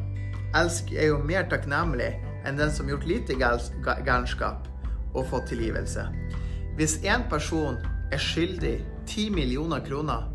elsk 0.56 0.94
er 0.94 1.12
jo 1.12 1.18
mer 1.18 1.46
takknemlig 1.50 2.10
enn 2.46 2.58
den 2.58 2.72
som 2.72 2.86
har 2.86 2.96
gjort 2.96 3.08
lite 3.10 3.38
gærenskap 3.38 4.68
og 5.14 5.28
fått 5.30 5.50
tilgivelse. 5.50 6.08
Hvis 6.78 6.98
én 7.04 7.30
person 7.30 7.78
er 8.12 8.22
skyldig 8.22 8.76
10 9.08 9.30
millioner 9.34 9.82
kroner 9.86 10.28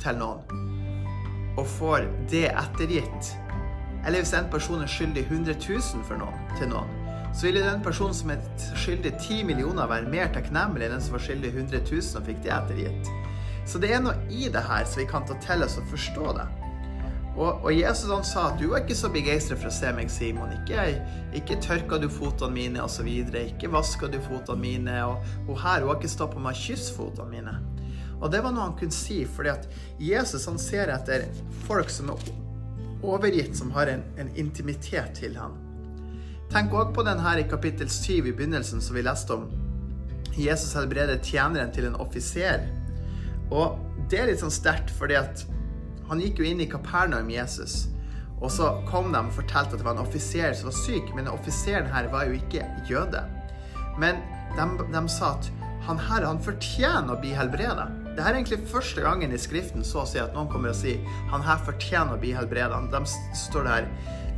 til 0.00 0.18
noen, 0.20 0.64
og 1.58 1.66
får 1.66 2.06
det 2.30 2.46
ettergitt, 2.50 3.34
eller 4.06 4.22
hvis 4.22 4.32
en 4.36 4.48
person 4.52 4.80
er 4.82 4.90
skyldig 4.90 5.26
100 5.26 5.56
000 5.60 6.04
for 6.08 6.20
noen, 6.20 6.38
til 6.58 6.72
noen, 6.72 6.96
så 7.34 7.46
ville 7.46 7.62
den 7.62 7.82
personen 7.84 8.16
som 8.16 8.32
er 8.34 8.40
skyldig 8.74 9.12
10 9.18 9.42
millioner, 9.48 9.86
være 9.90 10.10
mer 10.10 10.32
takknemlig 10.34 10.88
enn 10.88 10.96
den 10.96 11.04
som 11.04 11.14
var 11.14 11.24
skyldig 11.26 11.52
100 11.54 11.84
000 11.86 12.18
og 12.18 12.26
fikk 12.26 12.40
det 12.46 12.54
ettergitt. 12.56 13.12
Så 13.68 13.78
det 13.78 13.92
er 13.94 14.02
noe 14.02 14.16
i 14.32 14.48
det 14.50 14.64
her 14.66 14.88
som 14.88 15.02
vi 15.02 15.06
kan 15.10 15.26
ta 15.28 15.36
til 15.44 15.62
oss 15.62 15.78
og 15.78 15.86
forstå 15.92 16.32
det. 16.40 16.48
Og, 17.36 17.62
og 17.62 17.72
Jesus 17.72 18.10
han 18.10 18.24
sa 18.26 18.48
at 18.50 18.58
du 18.58 18.66
var 18.72 18.82
ikke 18.82 18.96
så 18.98 19.10
begeistra 19.12 19.56
for 19.58 19.70
å 19.70 19.74
se 19.74 19.92
meg, 19.94 20.10
Simon. 20.12 20.50
Ikke, 20.58 20.86
ikke 21.38 21.60
tørka 21.62 22.00
du 22.02 22.08
fotene 22.12 22.56
mine, 22.56 22.82
osv. 22.82 23.06
Ikke 23.06 23.70
vaska 23.70 24.10
du 24.10 24.18
fotene 24.24 24.60
mine. 24.60 24.96
Og, 25.06 25.22
hun 25.46 25.60
her, 25.62 25.84
hun 25.84 25.92
har 25.92 26.00
ikke 26.00 26.10
stoppa 26.10 26.42
meg 26.42 26.58
å 26.58 26.62
kysse 26.64 26.96
fotene 26.96 27.30
mine. 27.30 27.56
Og 28.20 28.28
det 28.32 28.42
var 28.44 28.52
noe 28.52 28.66
han 28.68 28.76
kunne 28.76 28.92
si, 28.92 29.22
fordi 29.24 29.52
at 29.54 29.68
Jesus 30.02 30.44
han 30.50 30.58
ser 30.60 30.92
etter 30.92 31.28
folk 31.64 31.88
som 31.92 32.10
er 32.12 32.30
overgitt, 33.06 33.54
som 33.56 33.70
har 33.72 33.88
en, 33.88 34.02
en 34.20 34.28
intimitet 34.36 35.14
til 35.16 35.38
ham. 35.40 35.56
Tenk 36.50 36.74
òg 36.74 36.90
på 36.96 37.04
den 37.06 37.22
her 37.22 37.38
i 37.38 37.46
kapittel 37.48 37.88
7 37.88 38.26
i 38.26 38.32
begynnelsen 38.34 38.82
som 38.82 38.98
vi 38.98 39.06
leste 39.06 39.38
om. 39.38 39.46
Jesus 40.34 40.74
helbreder 40.76 41.22
tjeneren 41.22 41.72
til 41.72 41.86
en 41.88 41.96
offiser. 42.02 42.66
Og 43.54 43.78
det 44.10 44.18
er 44.18 44.30
litt 44.30 44.42
sånn 44.42 44.52
sterkt, 44.52 44.90
fordi 44.98 45.16
at 45.18 45.46
han 46.10 46.20
gikk 46.20 46.42
jo 46.42 46.48
inn 46.50 46.60
i 46.62 46.68
Kapernaum, 46.68 47.30
Jesus. 47.30 47.86
Og 48.40 48.50
så 48.52 48.72
kom 48.88 49.12
de 49.12 49.20
og 49.20 49.34
fortalte 49.36 49.76
at 49.76 49.82
det 49.82 49.86
var 49.86 49.96
en 49.96 50.02
offiser 50.02 50.54
som 50.56 50.70
var 50.70 50.76
syk, 50.80 51.14
men 51.16 51.30
offiseren 51.30 51.90
her 51.92 52.08
var 52.12 52.26
jo 52.26 52.38
ikke 52.38 52.66
jøde. 52.88 53.22
Men 54.00 54.22
de, 54.56 54.66
de 54.90 55.02
sa 55.12 55.34
at 55.36 55.50
han 55.86 56.00
her 56.08 56.26
han 56.26 56.40
fortjener 56.42 57.14
å 57.14 57.20
bli 57.20 57.32
helbreda. 57.36 57.88
Det 58.16 58.24
er 58.24 58.34
egentlig 58.34 58.60
første 58.68 59.04
gangen 59.04 59.32
i 59.32 59.38
Skriften 59.40 59.84
så 59.86 60.02
å 60.02 60.08
si 60.08 60.18
at 60.20 60.34
noen 60.34 60.50
kommer 60.50 60.72
og 60.72 60.80
sier 60.80 61.04
han 61.30 61.44
her 61.46 61.62
fortjener 61.66 62.16
å 62.16 62.20
bli 62.20 62.34
helbreda. 62.36 62.80
De 62.90 63.04
står 63.38 63.68
der 63.68 63.88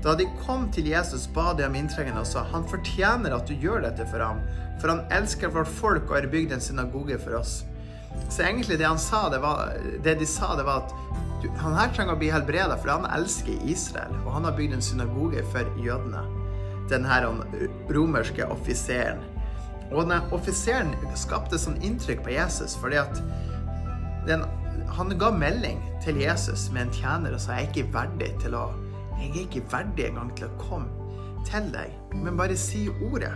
da 0.03 0.17
de 0.19 0.27
kom 0.43 0.67
til 0.75 0.89
Jesus, 0.91 1.29
ba 1.31 1.53
de 1.55 1.63
om 1.69 1.77
inntrengende 1.79 2.25
og 2.25 2.27
sa 2.27 2.43
han 2.51 2.65
fortjener 2.67 3.37
at 3.37 3.47
du 3.47 3.55
gjør 3.55 3.85
dette 3.85 4.07
for 4.11 4.25
ham, 4.25 4.41
for 4.83 4.91
han 4.91 5.05
elsker 5.15 5.53
vårt 5.55 5.71
folk 5.71 6.09
og 6.11 6.17
har 6.19 6.27
bygd 6.33 6.57
en 6.57 6.65
synagoge 6.65 7.21
for 7.23 7.39
oss. 7.39 7.61
Så 8.29 8.47
egentlig 8.47 8.79
det, 8.81 8.89
sa, 8.99 9.27
det, 9.33 9.43
var, 9.43 9.75
det 10.05 10.15
de 10.21 10.29
sa, 10.29 10.55
det 10.57 10.65
var 10.65 10.87
at 10.87 10.95
du, 11.43 11.49
han 11.59 11.75
her 11.77 11.91
trenger 11.93 12.15
å 12.15 12.21
bli 12.21 12.31
helbreda, 12.33 12.79
for 12.79 12.93
han 12.95 13.09
elsker 13.13 13.65
Israel, 13.69 14.15
og 14.23 14.31
han 14.37 14.47
har 14.47 14.57
bygd 14.57 14.77
en 14.77 14.85
synagoge 14.85 15.43
for 15.53 15.69
jødene. 15.83 16.23
Den 16.91 17.05
her 17.09 17.27
romerske 17.93 18.47
offiseren. 18.53 19.21
Og 19.91 20.07
denne 20.07 20.23
offiseren 20.33 20.95
skapte 21.19 21.61
sånn 21.61 21.81
inntrykk 21.85 22.23
på 22.25 22.33
Jesus 22.33 22.79
fordi 22.81 22.97
at 23.03 23.19
den, 24.25 24.47
han 24.97 25.13
ga 25.21 25.29
melding 25.35 25.83
til 26.05 26.21
Jesus 26.23 26.71
med 26.73 26.87
en 26.87 26.95
tjener 26.97 27.37
og 27.37 27.43
sa 27.43 27.59
jeg 27.59 27.69
er 27.69 27.73
ikke 27.73 27.95
verdig 27.99 28.31
til 28.41 28.57
å 28.57 28.71
jeg 29.23 29.31
er 29.31 29.45
ikke 29.45 29.63
verdig 29.71 30.09
engang 30.09 30.33
til 30.35 30.49
å 30.49 30.57
komme 30.59 31.03
til 31.47 31.69
deg, 31.75 31.93
men 32.17 32.39
bare 32.39 32.57
si 32.59 32.87
ordet. 32.91 33.33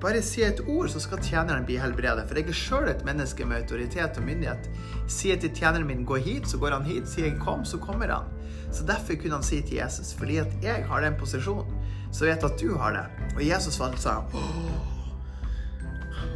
Bare 0.00 0.22
si 0.22 0.44
et 0.46 0.60
ord, 0.70 0.86
så 0.92 1.00
skal 1.02 1.22
tjeneren 1.26 1.64
bli 1.66 1.78
helbredet. 1.80 2.28
For 2.28 2.38
jeg 2.38 2.46
er 2.52 2.56
sjøl 2.56 2.90
et 2.92 3.04
menneske 3.06 3.46
med 3.48 3.64
autoritet 3.64 4.20
og 4.20 4.26
myndighet. 4.26 4.68
Sier 5.10 5.40
til 5.42 5.50
tjeneren 5.50 5.86
min 5.86 6.06
'gå 6.06 6.16
hit', 6.22 6.46
så 6.46 6.58
går 6.58 6.70
han 6.76 6.84
hit. 6.84 7.08
Sier 7.08 7.26
jeg 7.26 7.38
'kom', 7.38 7.64
så 7.64 7.78
kommer 7.78 8.08
han. 8.08 8.24
Så 8.70 8.86
derfor 8.86 9.14
kunne 9.14 9.34
han 9.34 9.42
si 9.42 9.60
til 9.62 9.76
Jesus, 9.76 10.14
fordi 10.14 10.36
at 10.36 10.52
jeg 10.62 10.84
har 10.86 11.00
den 11.00 11.14
posisjonen, 11.18 11.74
så 12.12 12.24
vet 12.24 12.44
at 12.44 12.60
du 12.60 12.76
har 12.76 12.92
det. 12.92 13.06
Og 13.36 13.46
Jesus 13.46 13.80
valgte 13.80 14.02
sa 14.02 14.22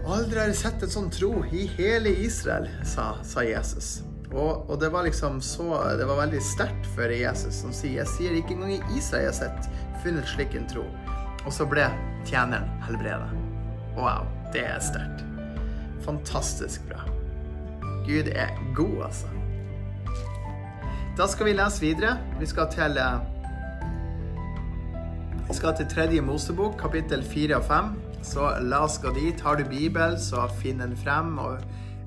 Aldri 0.06 0.38
har 0.38 0.46
jeg 0.50 0.56
sett 0.56 0.82
en 0.82 0.90
sånn 0.90 1.10
tro 1.14 1.44
i 1.54 1.66
hele 1.76 2.10
Israel, 2.24 2.66
sa, 2.84 3.12
sa 3.22 3.44
Jesus. 3.46 4.02
Og, 4.32 4.70
og, 4.70 4.80
det 4.80 4.88
var 4.92 5.04
liksom 5.04 5.40
så 5.44 5.76
Det 5.98 6.06
var 6.08 6.16
veldig 6.24 6.40
sterkt 6.42 6.88
for 6.96 7.12
Jesus, 7.12 7.54
som 7.54 7.72
sier 7.72 8.00
Jeg 8.00 8.12
sier 8.16 8.38
ikke 8.38 8.56
engang 8.56 8.72
i 8.78 8.98
Israel 8.98 9.28
jeg 9.28 9.34
har 9.34 9.40
sett 9.42 9.70
funnet 10.02 10.26
slik 10.34 10.58
en 10.58 10.66
tro. 10.66 10.88
Og 11.44 11.52
så 11.52 11.68
ble 11.68 11.86
tjeneren 12.26 12.66
helbredet. 12.88 13.41
Wow, 13.96 14.26
det 14.52 14.64
er 14.66 14.80
sterkt. 14.80 15.24
Fantastisk 16.04 16.86
bra. 16.88 17.04
Gud 18.06 18.30
er 18.32 18.50
god, 18.76 19.04
altså. 19.08 19.26
Da 21.18 21.26
skal 21.28 21.46
vi 21.46 21.52
lese 21.52 21.80
videre. 21.80 22.16
Vi 22.40 22.48
skal 22.48 22.70
til 22.72 22.96
eh, 22.98 23.20
Vi 25.48 25.54
skal 25.54 25.76
til 25.76 25.86
tredje 25.90 26.20
Mosebok, 26.20 26.78
kapittel 26.80 27.22
fire 27.22 27.60
og 27.60 27.68
fem. 27.68 27.94
Så 28.22 28.48
la 28.62 28.84
oss 28.86 28.98
gå 29.02 29.12
dit. 29.14 29.40
Har 29.40 29.60
du 29.60 29.64
Bibel, 29.68 30.18
så 30.20 30.48
finn 30.62 30.80
den 30.80 30.96
frem. 30.96 31.38
og 31.38 31.58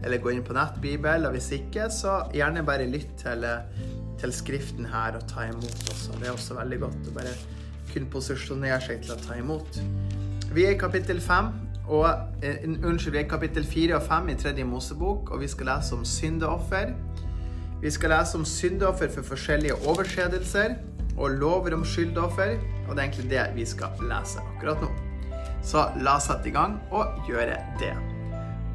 eller 0.05 0.21
gå 0.21 0.31
inn 0.35 0.43
på 0.45 0.55
nettbibel. 0.55 1.27
Og 1.27 1.35
hvis 1.35 1.51
ikke, 1.57 1.89
så 1.93 2.19
gjerne 2.35 2.65
bare 2.65 2.87
lytt 2.89 3.13
til, 3.21 3.45
til 4.21 4.33
Skriften 4.35 4.89
her 4.91 5.17
og 5.19 5.27
ta 5.31 5.47
imot 5.49 5.89
også. 5.91 6.17
Det 6.19 6.29
er 6.29 6.35
også 6.35 6.57
veldig 6.59 6.81
godt 6.85 7.09
å 7.09 7.15
bare 7.15 7.35
kunne 7.91 8.11
posisjonere 8.11 8.81
seg 8.83 9.05
til 9.05 9.15
å 9.15 9.21
ta 9.21 9.37
imot. 9.39 9.79
Vi 10.55 10.65
er 10.65 10.75
i 10.75 10.79
kapittel 10.79 11.21
fem, 11.23 11.51
og 11.87 12.05
uh, 12.05 12.87
unnskyld, 12.89 13.11
vi 13.11 13.21
er 13.21 13.25
i 13.25 13.29
kapittel 13.29 13.65
4 13.65 13.95
og 13.95 14.01
5 14.01 14.29
i 14.29 14.35
tredje 14.41 14.63
Mosebok, 14.63 15.31
og 15.31 15.41
vi 15.41 15.47
skal 15.47 15.69
lese 15.69 15.95
om 15.95 16.05
syndeoffer. 16.05 16.93
Vi 17.81 17.91
skal 17.91 18.09
lese 18.09 18.37
om 18.37 18.45
syndeoffer 18.45 19.11
for 19.13 19.21
forskjellige 19.21 19.75
overskjedelser 19.87 20.75
og 21.17 21.29
lover 21.29 21.75
om 21.75 21.85
skyldoffer, 21.85 22.57
og 22.87 22.95
det 22.95 23.03
er 23.03 23.03
egentlig 23.03 23.29
det 23.29 23.45
vi 23.55 23.65
skal 23.65 23.87
lese 24.09 24.41
akkurat 24.55 24.81
nå. 24.81 24.89
Så 25.65 25.87
la 26.01 26.17
oss 26.19 26.27
sette 26.29 26.49
i 26.49 26.53
gang 26.53 26.77
og 26.91 27.25
gjøre 27.27 27.57
det. 27.79 27.93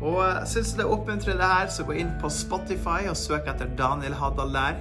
Og 0.00 0.46
syns 0.48 0.72
du 0.72 0.80
det 0.80 0.88
oppmuntrer 0.88 1.36
det 1.36 1.48
her, 1.52 1.68
så 1.68 1.84
gå 1.84 1.98
inn 2.00 2.12
på 2.20 2.30
Spotify 2.32 3.04
og 3.10 3.18
søk 3.20 3.48
etter 3.52 3.68
Daniel 3.78 4.16
Haddal 4.16 4.54
der. 4.54 4.78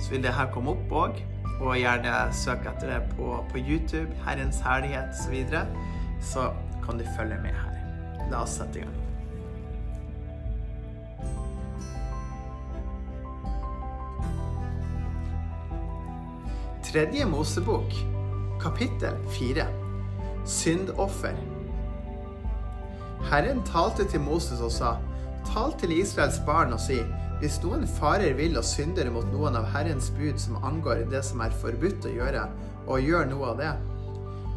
Så 0.00 0.12
vil 0.12 0.22
det 0.24 0.34
her 0.36 0.50
komme 0.52 0.74
opp 0.76 0.92
òg. 0.92 1.22
Og 1.60 1.76
gjerne 1.76 2.12
søk 2.32 2.66
etter 2.68 2.94
det 2.94 3.00
på, 3.16 3.32
på 3.52 3.60
YouTube. 3.60 4.08
Herrens 4.26 4.60
herlighet 4.64 5.14
osv. 5.16 5.24
Så, 5.24 5.30
videre. 5.30 5.64
så 6.20 6.50
kan 6.90 6.98
du 6.98 7.04
følge 7.16 7.38
med 7.42 7.54
her. 7.54 7.74
La 8.30 8.42
oss 8.42 8.56
sette 8.58 8.80
i 8.80 8.82
gang. 8.82 8.96
Tredje 16.90 17.26
Mosebok, 17.30 17.94
kapittel 18.62 19.14
fire. 19.30 19.68
Syndoffer. 20.46 21.36
Herren 23.30 23.62
talte 23.68 24.08
til 24.10 24.24
Moses 24.24 24.60
og 24.60 24.72
sa, 24.74 24.96
Tal 25.46 25.72
til 25.78 25.94
Israels 25.94 26.40
barn 26.46 26.74
og 26.74 26.80
si, 26.82 26.98
hvis 27.40 27.60
noen 27.62 27.86
farer 27.86 28.34
vill 28.36 28.58
og 28.58 28.66
synder 28.66 29.08
mot 29.14 29.28
noen 29.30 29.56
av 29.56 29.68
Herrens 29.72 30.10
bud 30.18 30.42
som 30.42 30.58
angår 30.66 31.06
det 31.12 31.22
som 31.24 31.40
er 31.44 31.54
forbudt 31.62 32.10
å 32.10 32.16
gjøre, 32.18 32.44
og 32.90 33.06
gjør 33.06 33.30
noe 33.30 33.54
av 33.54 33.62
det, 33.62 33.70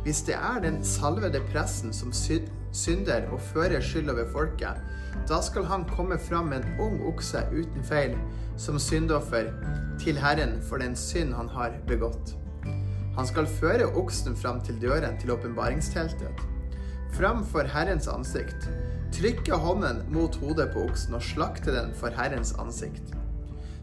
hvis 0.03 0.21
det 0.27 0.35
er 0.35 0.59
den 0.63 0.81
salvede 0.83 1.41
presten 1.51 1.93
som 1.95 2.11
synder 2.13 3.27
og 3.31 3.41
fører 3.41 3.81
skyld 3.81 4.11
over 4.11 4.29
folket, 4.31 4.79
da 5.29 5.39
skal 5.45 5.67
han 5.69 5.85
komme 5.89 6.17
fram 6.19 6.51
med 6.51 6.63
en 6.63 6.79
ung 6.83 7.01
okse 7.07 7.43
uten 7.53 7.83
feil 7.87 8.15
som 8.57 8.79
syndoffer 8.79 9.51
til 10.01 10.19
Herren 10.19 10.57
for 10.69 10.83
den 10.83 10.95
synd 10.95 11.33
han 11.33 11.51
har 11.53 11.77
begått. 11.87 12.35
Han 13.15 13.29
skal 13.29 13.47
føre 13.47 13.91
oksen 13.95 14.35
fram 14.35 14.61
til 14.65 14.81
døren 14.81 15.19
til 15.21 15.31
åpenbaringsteltet, 15.31 16.41
fram 17.13 17.45
for 17.45 17.69
Herrens 17.69 18.09
ansikt 18.09 18.71
trykke 19.13 19.57
hånden 19.61 20.01
mot 20.09 20.35
hodet 20.41 20.71
på 20.73 20.87
oksen 20.87 21.17
og 21.17 21.21
slakte 21.25 21.73
den 21.75 21.91
for 21.97 22.13
Herrens 22.17 22.53
ansikt. 22.59 23.13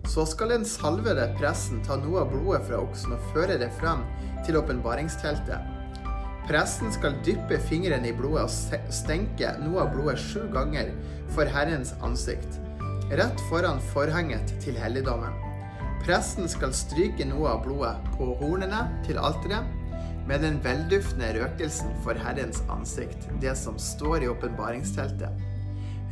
Så 0.09 0.25
skal 0.27 0.51
den 0.51 0.65
salvede 0.67 1.29
pressen 1.39 1.83
ta 1.87 1.99
noe 2.01 2.25
av 2.25 2.33
blodet 2.33 2.65
fra 2.67 2.81
oksen 2.83 3.15
og 3.15 3.29
føre 3.35 3.59
det 3.61 3.71
frem 3.79 4.03
til 4.47 4.59
åpenbaringsteltet. 4.59 5.80
Presten 6.51 6.91
skal 6.91 7.15
dyppe 7.23 7.61
fingeren 7.63 8.03
i 8.03 8.11
blodet 8.11 8.49
og 8.49 8.89
stenke 8.91 9.53
noe 9.63 9.85
av 9.85 9.93
blodet 9.95 10.17
sju 10.19 10.49
ganger 10.51 10.89
for 11.31 11.47
Herrens 11.47 11.93
ansikt, 12.03 12.57
rett 13.15 13.45
foran 13.47 13.79
forhenget 13.93 14.51
til 14.65 14.75
helligdommen. 14.75 15.37
Presten 16.03 16.51
skal 16.51 16.75
stryke 16.75 17.29
noe 17.31 17.53
av 17.53 17.63
blodet 17.69 18.11
på 18.17 18.33
hornene 18.43 18.83
til 19.07 19.23
alteret 19.23 19.71
med 20.27 20.43
den 20.43 20.59
velduftende 20.67 21.31
røkelsen 21.39 21.95
for 22.03 22.19
Herrens 22.19 22.65
ansikt, 22.67 23.31
det 23.39 23.55
som 23.55 23.79
står 23.79 24.27
i 24.27 24.35
åpenbaringsteltet. 24.35 25.47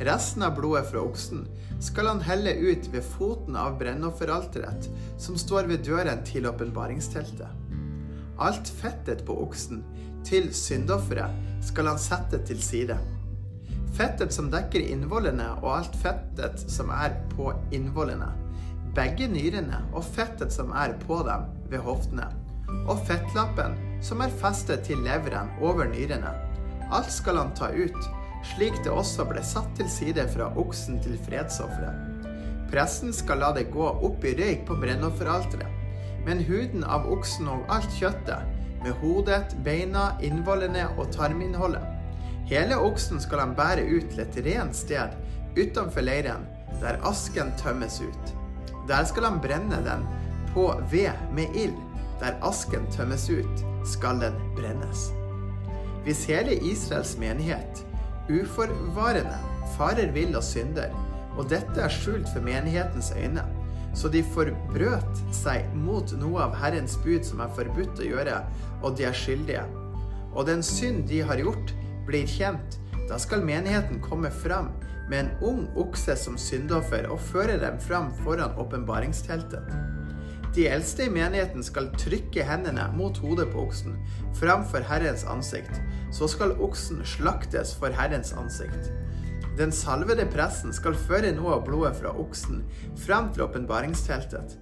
Resten 0.07 0.47
av 0.47 0.55
blodet 0.55 0.87
fra 0.87 1.03
oksen 1.03 1.49
skal 1.83 2.13
han 2.13 2.23
helle 2.23 2.55
ut 2.63 2.87
ved 2.95 3.03
foten 3.17 3.59
av 3.59 3.75
brennofferalteret, 3.81 4.87
som 5.19 5.35
står 5.35 5.67
ved 5.67 5.83
døren 5.83 6.23
til 6.23 6.47
åpenbaringsteltet. 6.47 7.67
Alt 8.39 8.69
fettet 8.71 9.25
på 9.27 9.35
oksen 9.43 9.83
til 10.27 10.51
syndofferet 10.55 11.63
skal 11.65 11.91
han 11.91 12.01
sette 12.01 12.41
til 12.47 12.61
side. 12.63 12.97
Fettet 13.97 14.33
som 14.33 14.49
dekker 14.51 14.83
innvollene, 14.93 15.47
og 15.63 15.79
alt 15.79 15.97
fettet 15.99 16.61
som 16.71 16.91
er 16.93 17.15
på 17.33 17.51
innvollene. 17.75 18.29
Begge 18.95 19.27
nyrene 19.29 19.81
og 19.93 20.05
fettet 20.05 20.53
som 20.53 20.71
er 20.77 20.95
på 21.03 21.19
dem 21.27 21.47
ved 21.71 21.83
hoftene. 21.85 22.27
Og 22.89 23.01
fettlappen 23.07 23.75
som 24.05 24.21
er 24.23 24.33
festet 24.41 24.85
til 24.87 25.01
leveren 25.05 25.51
over 25.61 25.89
nyrene. 25.89 26.31
Alt 26.95 27.11
skal 27.13 27.37
han 27.41 27.51
ta 27.57 27.69
ut, 27.73 27.99
slik 28.55 28.77
det 28.85 28.93
også 28.93 29.25
ble 29.29 29.43
satt 29.45 29.69
til 29.77 29.89
side 29.91 30.25
fra 30.33 30.49
oksen 30.57 31.01
til 31.03 31.17
fredsofferet. 31.25 32.25
Presten 32.69 33.13
skal 33.13 33.41
la 33.41 33.49
det 33.55 33.69
gå 33.73 33.85
opp 33.89 34.25
i 34.25 34.35
røyk 34.37 34.65
på 34.67 34.77
brennofferalteret, 34.77 35.78
men 36.25 36.43
huden 36.43 36.83
av 36.83 37.07
oksen 37.11 37.47
og 37.51 37.69
alt 37.73 37.91
kjøttet, 37.97 38.45
med 38.83 38.95
hodet, 39.01 39.55
beina, 39.65 40.13
innvollene 40.23 40.85
og 40.97 41.09
tarminnholdet. 41.11 41.83
Hele 42.49 42.77
oksen 42.79 43.19
skal 43.21 43.43
han 43.43 43.55
bære 43.57 43.83
ut 43.85 44.07
til 44.09 44.23
et 44.23 44.39
rent 44.45 44.77
sted 44.77 45.17
utenfor 45.57 46.05
leiren, 46.05 46.47
der 46.81 47.01
asken 47.05 47.51
tømmes 47.59 47.99
ut. 48.01 48.33
Der 48.87 49.03
skal 49.05 49.27
han 49.27 49.41
brenne 49.43 49.81
den 49.85 50.07
på 50.53 50.71
ved 50.91 51.11
med 51.35 51.55
ild, 51.55 51.77
der 52.19 52.39
asken 52.45 52.87
tømmes 52.95 53.29
ut 53.29 53.65
skal 53.85 54.21
den 54.23 54.39
brennes. 54.57 55.09
Hvis 56.03 56.25
hele 56.25 56.55
Israels 56.55 57.17
menighet 57.19 57.85
uforvarende 58.29 59.37
farer 59.77 60.11
vill 60.15 60.35
og 60.37 60.43
synder, 60.43 60.89
og 61.37 61.49
dette 61.51 61.81
er 61.81 61.91
skjult 61.93 62.27
for 62.33 62.43
menighetens 62.43 63.11
øyne, 63.17 63.43
så 63.97 64.11
de 64.11 64.23
forbrøt 64.35 65.23
seg 65.35 65.69
mot 65.77 66.11
noe 66.19 66.43
av 66.45 66.57
Herrens 66.61 66.97
bud 67.03 67.25
som 67.27 67.41
er 67.43 67.53
forbudt 67.57 68.01
å 68.01 68.09
gjøre, 68.09 68.41
og 68.83 68.97
de 68.99 69.07
er 69.09 69.17
skyldige, 69.17 69.65
og 70.33 70.45
den 70.49 70.63
synd 70.65 71.07
de 71.09 71.23
har 71.25 71.41
gjort, 71.41 71.73
blir 72.09 72.29
kjent, 72.29 72.79
da 73.09 73.17
skal 73.21 73.45
menigheten 73.45 74.01
komme 74.05 74.29
fram 74.33 74.71
med 75.09 75.23
en 75.23 75.31
ung 75.45 75.61
okse 75.81 76.13
som 76.21 76.37
syndoffer 76.37 77.09
og 77.09 77.21
føre 77.31 77.57
dem 77.61 77.79
fram 77.81 78.11
foran 78.21 78.53
åpenbaringsteltet. 78.61 79.73
De 80.53 80.65
eldste 80.69 81.05
i 81.05 81.11
menigheten 81.13 81.63
skal 81.65 81.91
trykke 81.97 82.45
hendene 82.45 82.87
mot 82.95 83.17
hodet 83.21 83.47
på 83.53 83.67
oksen 83.67 83.97
framfor 84.37 84.85
Herrens 84.89 85.25
ansikt. 85.29 85.81
Så 86.13 86.29
skal 86.29 86.55
oksen 86.57 87.03
slaktes 87.05 87.75
for 87.77 87.93
Herrens 87.93 88.33
ansikt. 88.33 88.89
Den 89.57 89.71
salvede 89.75 90.25
presten 90.29 90.73
skal 90.75 90.97
føre 91.07 91.31
noe 91.35 91.57
av 91.57 91.65
blodet 91.67 91.97
fra 91.97 92.13
oksen 92.21 92.61
frem 92.99 93.31
til 93.33 93.47
åpenbaringsteltet. 93.47 94.55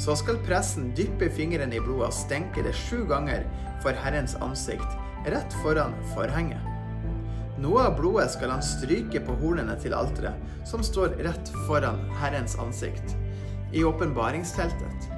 Så 0.00 0.16
skal 0.18 0.40
presten 0.44 0.90
dyppe 0.98 1.30
fingeren 1.32 1.72
i 1.72 1.80
blodet 1.82 2.10
og 2.10 2.16
stenke 2.16 2.64
det 2.66 2.74
sju 2.76 3.04
ganger 3.08 3.46
for 3.84 3.96
Herrens 4.04 4.34
ansikt, 4.42 4.98
rett 5.30 5.58
foran 5.62 5.94
forhenget. 6.14 6.70
Noe 7.62 7.86
av 7.86 7.94
blodet 8.00 8.32
skal 8.34 8.50
han 8.50 8.64
stryke 8.66 9.22
på 9.24 9.36
hornene 9.40 9.76
til 9.80 9.94
alteret, 9.94 10.40
som 10.66 10.82
står 10.84 11.14
rett 11.22 11.52
foran 11.68 12.02
Herrens 12.18 12.58
ansikt, 12.60 13.14
i 13.72 13.84
åpenbaringsteltet. 13.86 15.10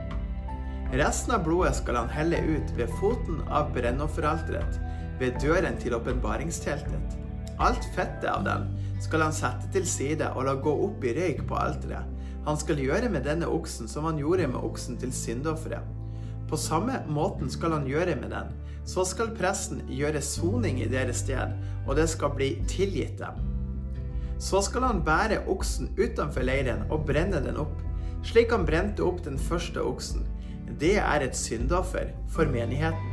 Resten 0.92 1.34
av 1.34 1.42
blodet 1.48 1.74
skal 1.80 1.96
han 2.02 2.12
helle 2.12 2.38
ut 2.46 2.74
ved 2.76 2.92
foten 3.00 3.40
av 3.48 3.72
brennofferalteret, 3.74 4.78
ved 5.18 5.40
døren 5.42 5.80
til 5.80 5.96
åpenbaringsteltet. 5.96 7.16
Alt 7.58 7.88
fettet 7.96 8.28
av 8.28 8.44
den 8.44 8.68
skal 9.02 9.26
han 9.26 9.34
sette 9.36 9.68
til 9.74 9.86
side 9.88 10.28
og 10.32 10.46
la 10.48 10.54
gå 10.60 10.72
opp 10.86 11.04
i 11.04 11.14
røyk 11.16 11.44
på 11.48 11.58
alteret. 11.60 12.06
Han 12.46 12.58
skal 12.60 12.78
gjøre 12.78 13.10
med 13.10 13.26
denne 13.26 13.48
oksen 13.50 13.90
som 13.90 14.06
han 14.06 14.20
gjorde 14.20 14.46
med 14.52 14.62
oksen 14.62 14.98
til 15.02 15.12
syndofferet. 15.14 15.82
På 16.46 16.58
samme 16.60 17.00
måten 17.10 17.50
skal 17.50 17.74
han 17.74 17.88
gjøre 17.90 18.14
med 18.20 18.30
den. 18.30 18.52
Så 18.86 19.02
skal 19.08 19.34
presten 19.34 19.80
gjøre 19.90 20.22
soning 20.22 20.78
i 20.78 20.86
deres 20.86 21.24
sted, 21.24 21.56
og 21.88 21.96
det 21.98 22.06
skal 22.12 22.36
bli 22.36 22.52
tilgitt 22.70 23.18
dem. 23.18 23.40
Så 24.38 24.60
skal 24.62 24.86
han 24.86 25.02
bære 25.02 25.42
oksen 25.50 25.90
utenfor 25.98 26.46
leiren 26.46 26.86
og 26.86 27.02
brenne 27.08 27.42
den 27.42 27.58
opp, 27.58 27.82
slik 28.26 28.54
han 28.54 28.66
brente 28.68 29.02
opp 29.02 29.24
den 29.26 29.40
første 29.42 29.82
oksen 29.82 30.22
det 30.80 30.96
er 30.98 31.22
et 31.24 31.36
syndoffer 31.36 32.10
for 32.28 32.44
menigheten. 32.44 33.12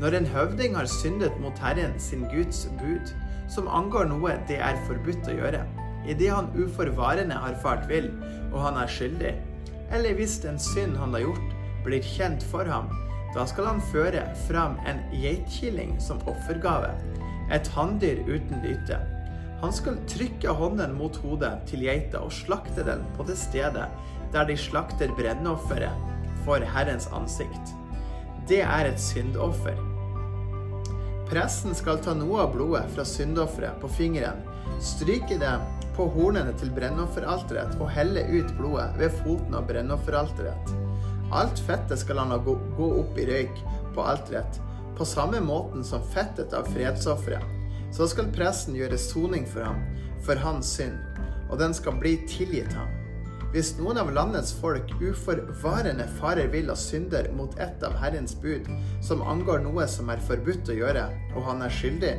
Når 0.00 0.16
en 0.16 0.26
høvding 0.26 0.76
har 0.76 0.86
syndet 0.86 1.32
mot 1.40 1.58
Herren 1.58 2.00
sin 2.00 2.24
Guds 2.32 2.68
bud, 2.78 3.12
som 3.52 3.68
angår 3.68 4.08
noe 4.10 4.36
det 4.48 4.58
er 4.62 4.78
forbudt 4.88 5.28
å 5.30 5.36
gjøre, 5.36 5.64
idet 6.06 6.32
han 6.32 6.52
uforvarende 6.54 7.38
har 7.42 7.58
fart 7.62 7.86
vill 7.90 8.10
og 8.52 8.60
han 8.62 8.78
er 8.80 8.90
skyldig, 8.90 9.34
eller 9.94 10.16
hvis 10.18 10.38
en 10.48 10.58
synd 10.60 10.96
han 10.98 11.14
har 11.14 11.26
gjort, 11.26 11.52
blir 11.86 12.02
kjent 12.02 12.42
for 12.50 12.66
ham, 12.66 12.90
da 13.34 13.44
skal 13.46 13.68
han 13.68 13.82
føre 13.92 14.22
fram 14.46 14.78
en 14.88 15.02
geitkilling 15.14 15.96
som 16.02 16.22
offergave, 16.30 16.94
et 17.52 17.68
hanndyr 17.76 18.22
uten 18.26 18.62
lyte. 18.64 18.98
Han 19.62 19.72
skal 19.72 19.98
trykke 20.10 20.52
hånden 20.58 20.94
mot 20.98 21.16
hodet 21.22 21.52
til 21.70 21.86
geita 21.86 22.20
og 22.26 22.34
slakte 22.34 22.84
den 22.86 23.04
på 23.16 23.24
det 23.28 23.38
stedet 23.40 23.86
der 24.34 24.48
de 24.48 24.56
slakter 24.58 25.12
brennofferet 25.16 26.14
for 26.44 26.62
Herrens 26.74 27.08
ansikt. 27.14 27.74
Det 28.48 28.62
er 28.62 28.90
et 28.90 29.00
syndoffer. 29.00 29.95
Presten 31.26 31.74
skal 31.74 31.98
ta 31.98 32.14
noe 32.14 32.44
av 32.44 32.52
blodet 32.54 32.84
fra 32.94 33.04
syndofferet 33.06 33.80
på 33.82 33.88
fingeren, 33.90 34.44
stryke 34.78 35.38
det 35.40 35.54
på 35.96 36.06
hornene 36.14 36.52
til 36.60 36.70
brennofferalteret 36.76 37.74
og 37.80 37.90
helle 37.90 38.22
ut 38.30 38.52
blodet 38.58 38.92
ved 39.00 39.14
foten 39.24 39.56
av 39.58 39.66
brennofferalteret. 39.66 40.70
Alt 41.34 41.58
fettet 41.66 41.98
skal 41.98 42.20
han 42.22 42.30
la 42.30 42.38
gå, 42.38 42.54
opp 42.86 43.18
i 43.18 43.26
røyk 43.26 43.58
på 43.96 44.04
alteret, 44.06 44.60
på 44.96 45.04
samme 45.08 45.40
måten 45.42 45.82
som 45.84 46.04
fettet 46.14 46.54
av 46.54 46.68
fredsofferet. 46.70 47.42
Så 47.94 48.06
skal 48.12 48.30
presten 48.34 48.76
gjøre 48.78 48.98
soning 49.00 49.48
for 49.50 49.66
ham, 49.66 49.82
for 50.22 50.38
hans 50.42 50.76
synd, 50.78 51.00
og 51.50 51.58
den 51.58 51.74
skal 51.74 51.98
bli 51.98 52.16
tilgitt 52.30 52.70
ham. 52.76 52.95
Hvis 53.54 53.74
noen 53.78 54.00
av 54.00 54.10
landets 54.12 54.52
folk 54.58 54.90
uforvarende 55.00 56.06
farer 56.18 56.50
vill 56.52 56.70
og 56.72 56.80
synder 56.80 57.28
mot 57.36 57.54
et 57.62 57.84
av 57.86 57.94
Herrens 58.00 58.34
bud, 58.42 58.66
som 59.04 59.22
angår 59.22 59.62
noe 59.64 59.86
som 59.90 60.10
er 60.12 60.24
forbudt 60.26 60.72
å 60.72 60.78
gjøre, 60.80 61.06
og 61.36 61.46
han 61.46 61.62
er 61.64 61.72
skyldig, 61.72 62.16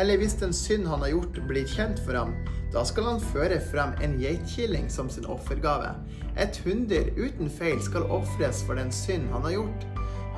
eller 0.00 0.16
hvis 0.20 0.38
den 0.40 0.54
synd 0.56 0.86
han 0.88 1.02
har 1.04 1.12
gjort, 1.12 1.40
blir 1.48 1.68
kjent 1.68 2.00
for 2.04 2.16
ham, 2.16 2.32
da 2.72 2.84
skal 2.88 3.10
han 3.10 3.24
føre 3.32 3.58
frem 3.60 3.92
en 4.04 4.14
geitkilling 4.20 4.88
som 4.92 5.10
sin 5.12 5.26
offergave. 5.28 5.92
Et 6.40 6.60
hunndyr 6.64 7.10
uten 7.18 7.50
feil 7.52 7.80
skal 7.84 8.08
ofres 8.08 8.62
for 8.64 8.80
den 8.80 8.92
synd 8.94 9.28
han 9.34 9.44
har 9.44 9.58
gjort. 9.58 9.84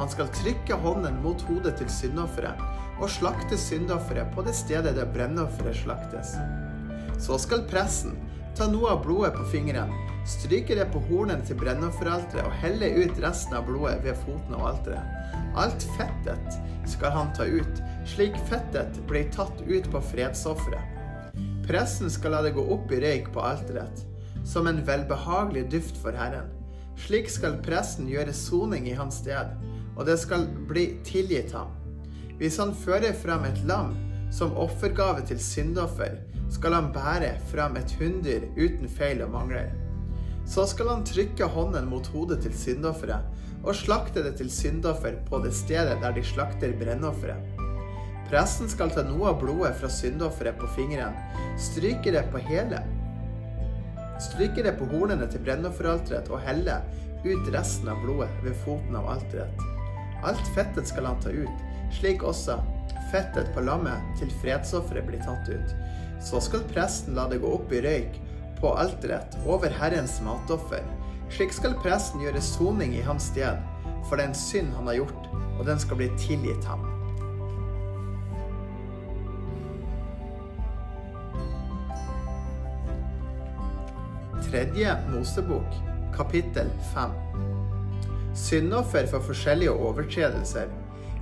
Han 0.00 0.10
skal 0.10 0.32
trykke 0.34 0.80
hånden 0.82 1.20
mot 1.22 1.42
hodet 1.46 1.76
til 1.78 1.90
syndofferet 1.92 2.58
og 3.02 3.10
slakte 3.10 3.58
syndofferet 3.58 4.34
på 4.34 4.42
det 4.46 4.54
stedet 4.58 4.96
der 4.96 5.10
brennofferet 5.14 5.78
slaktes. 5.84 6.34
Så 7.22 7.38
skal 7.38 7.62
pressen 7.70 8.18
ta 8.56 8.70
noe 8.70 8.96
av 8.96 9.04
blodet 9.04 9.34
på 9.36 9.46
fingeren 9.52 9.92
Stryke 10.24 10.72
det 10.74 10.86
på 10.88 11.02
hornene 11.04 11.44
til 11.44 11.58
brennofferalteret 11.60 12.46
og 12.48 12.54
helle 12.62 12.88
ut 12.96 13.18
resten 13.20 13.58
av 13.58 13.66
blodet 13.68 13.98
ved 14.06 14.16
foten 14.22 14.56
av 14.56 14.70
alteret. 14.70 15.36
Alt 15.60 15.84
fettet 15.98 16.56
skal 16.88 17.12
han 17.12 17.32
ta 17.36 17.44
ut, 17.44 17.82
slik 18.08 18.38
fettet 18.48 18.96
blir 19.10 19.28
tatt 19.34 19.60
ut 19.68 19.90
på 19.92 20.00
fredsofferet. 20.12 21.36
Presten 21.68 22.08
skal 22.12 22.32
la 22.32 22.40
det 22.44 22.54
gå 22.56 22.64
opp 22.72 22.92
i 22.92 23.02
røyk 23.04 23.30
på 23.34 23.44
alteret, 23.44 24.00
som 24.48 24.68
en 24.68 24.80
velbehagelig 24.86 25.66
duft 25.76 26.00
for 26.00 26.16
Herren. 26.16 26.48
Slik 27.04 27.28
skal 27.32 27.60
presten 27.64 28.08
gjøre 28.08 28.32
soning 28.36 28.88
i 28.88 28.96
hans 28.96 29.20
sted, 29.20 29.52
og 29.94 30.08
det 30.08 30.16
skal 30.24 30.48
bli 30.70 30.86
tilgitt 31.04 31.52
ham. 31.52 31.72
Hvis 32.40 32.56
han 32.62 32.72
fører 32.76 33.12
frem 33.16 33.44
et 33.48 33.60
lam 33.68 33.92
som 34.32 34.56
offergave 34.56 35.24
til 35.28 35.40
syndoffer, 35.40 36.16
skal 36.52 36.76
han 36.76 36.92
bære 36.94 37.34
fram 37.50 37.76
et 37.80 37.94
hunndyr 38.00 38.48
uten 38.58 38.88
feil 38.88 39.22
og 39.24 39.32
mangler. 39.34 39.72
Så 40.46 40.66
skal 40.68 40.90
han 40.92 41.04
trykke 41.08 41.48
hånden 41.48 41.88
mot 41.88 42.06
hodet 42.12 42.42
til 42.44 42.54
syndofferet 42.56 43.64
og 43.64 43.76
slakte 43.78 44.22
det 44.24 44.34
til 44.40 44.50
syndoffer 44.52 45.16
på 45.28 45.40
det 45.44 45.54
stedet 45.56 45.96
der 46.02 46.12
de 46.12 46.24
slakter 46.24 46.74
brennofferet. 46.80 47.54
Presten 48.28 48.68
skal 48.72 48.92
ta 48.92 49.04
noe 49.04 49.30
av 49.30 49.40
blodet 49.40 49.74
fra 49.78 49.88
syndofferet 49.92 50.56
på 50.60 50.68
fingeren, 50.76 51.16
stryke 51.60 52.12
det 52.12 52.24
på 52.32 52.40
hele, 52.44 52.80
stryke 54.20 54.64
det 54.64 54.76
på 54.78 54.88
hornene 54.92 55.28
til 55.30 55.42
brennofferalteret 55.44 56.30
og 56.32 56.42
helle 56.44 56.80
ut 57.24 57.50
resten 57.54 57.88
av 57.88 58.00
blodet 58.04 58.32
ved 58.44 58.56
foten 58.64 58.96
av 59.00 59.08
alteret. 59.16 59.64
Alt 60.24 60.44
fettet 60.56 60.88
skal 60.88 61.08
han 61.08 61.20
ta 61.20 61.32
ut, 61.32 61.64
slik 61.92 62.24
også 62.24 62.58
fettet 63.12 63.50
på 63.54 63.64
lammet 63.64 64.16
til 64.18 64.32
fredsofferet 64.42 65.06
blir 65.08 65.22
tatt 65.24 65.50
ut. 65.52 65.74
Så 66.24 66.40
skal 66.40 66.64
presten 66.72 67.18
la 67.18 67.26
det 67.28 67.42
gå 67.42 67.50
opp 67.52 67.72
i 67.72 67.82
røyk 67.84 68.16
på 68.60 68.72
alteret 68.80 69.36
over 69.44 69.72
Herrens 69.76 70.16
matoffer. 70.24 70.84
Slik 71.34 71.52
skal 71.52 71.76
presten 71.84 72.22
gjøre 72.24 72.40
soning 72.44 72.94
i 72.96 73.04
hans 73.04 73.28
sted 73.32 73.60
for 74.08 74.20
den 74.20 74.34
synd 74.36 74.72
han 74.76 74.88
har 74.88 75.02
gjort, 75.02 75.28
og 75.58 75.64
den 75.68 75.80
skal 75.80 76.00
bli 76.00 76.08
tilgitt 76.20 76.64
ham. 76.68 76.84
Tredje 84.44 84.96
Mosebok, 85.10 85.76
kapittel 86.14 86.68
5. 86.94 87.14
Syndoffer 88.38 89.08
for 89.10 89.24
forskjellige 89.28 89.72
overtredelser. 89.72 90.68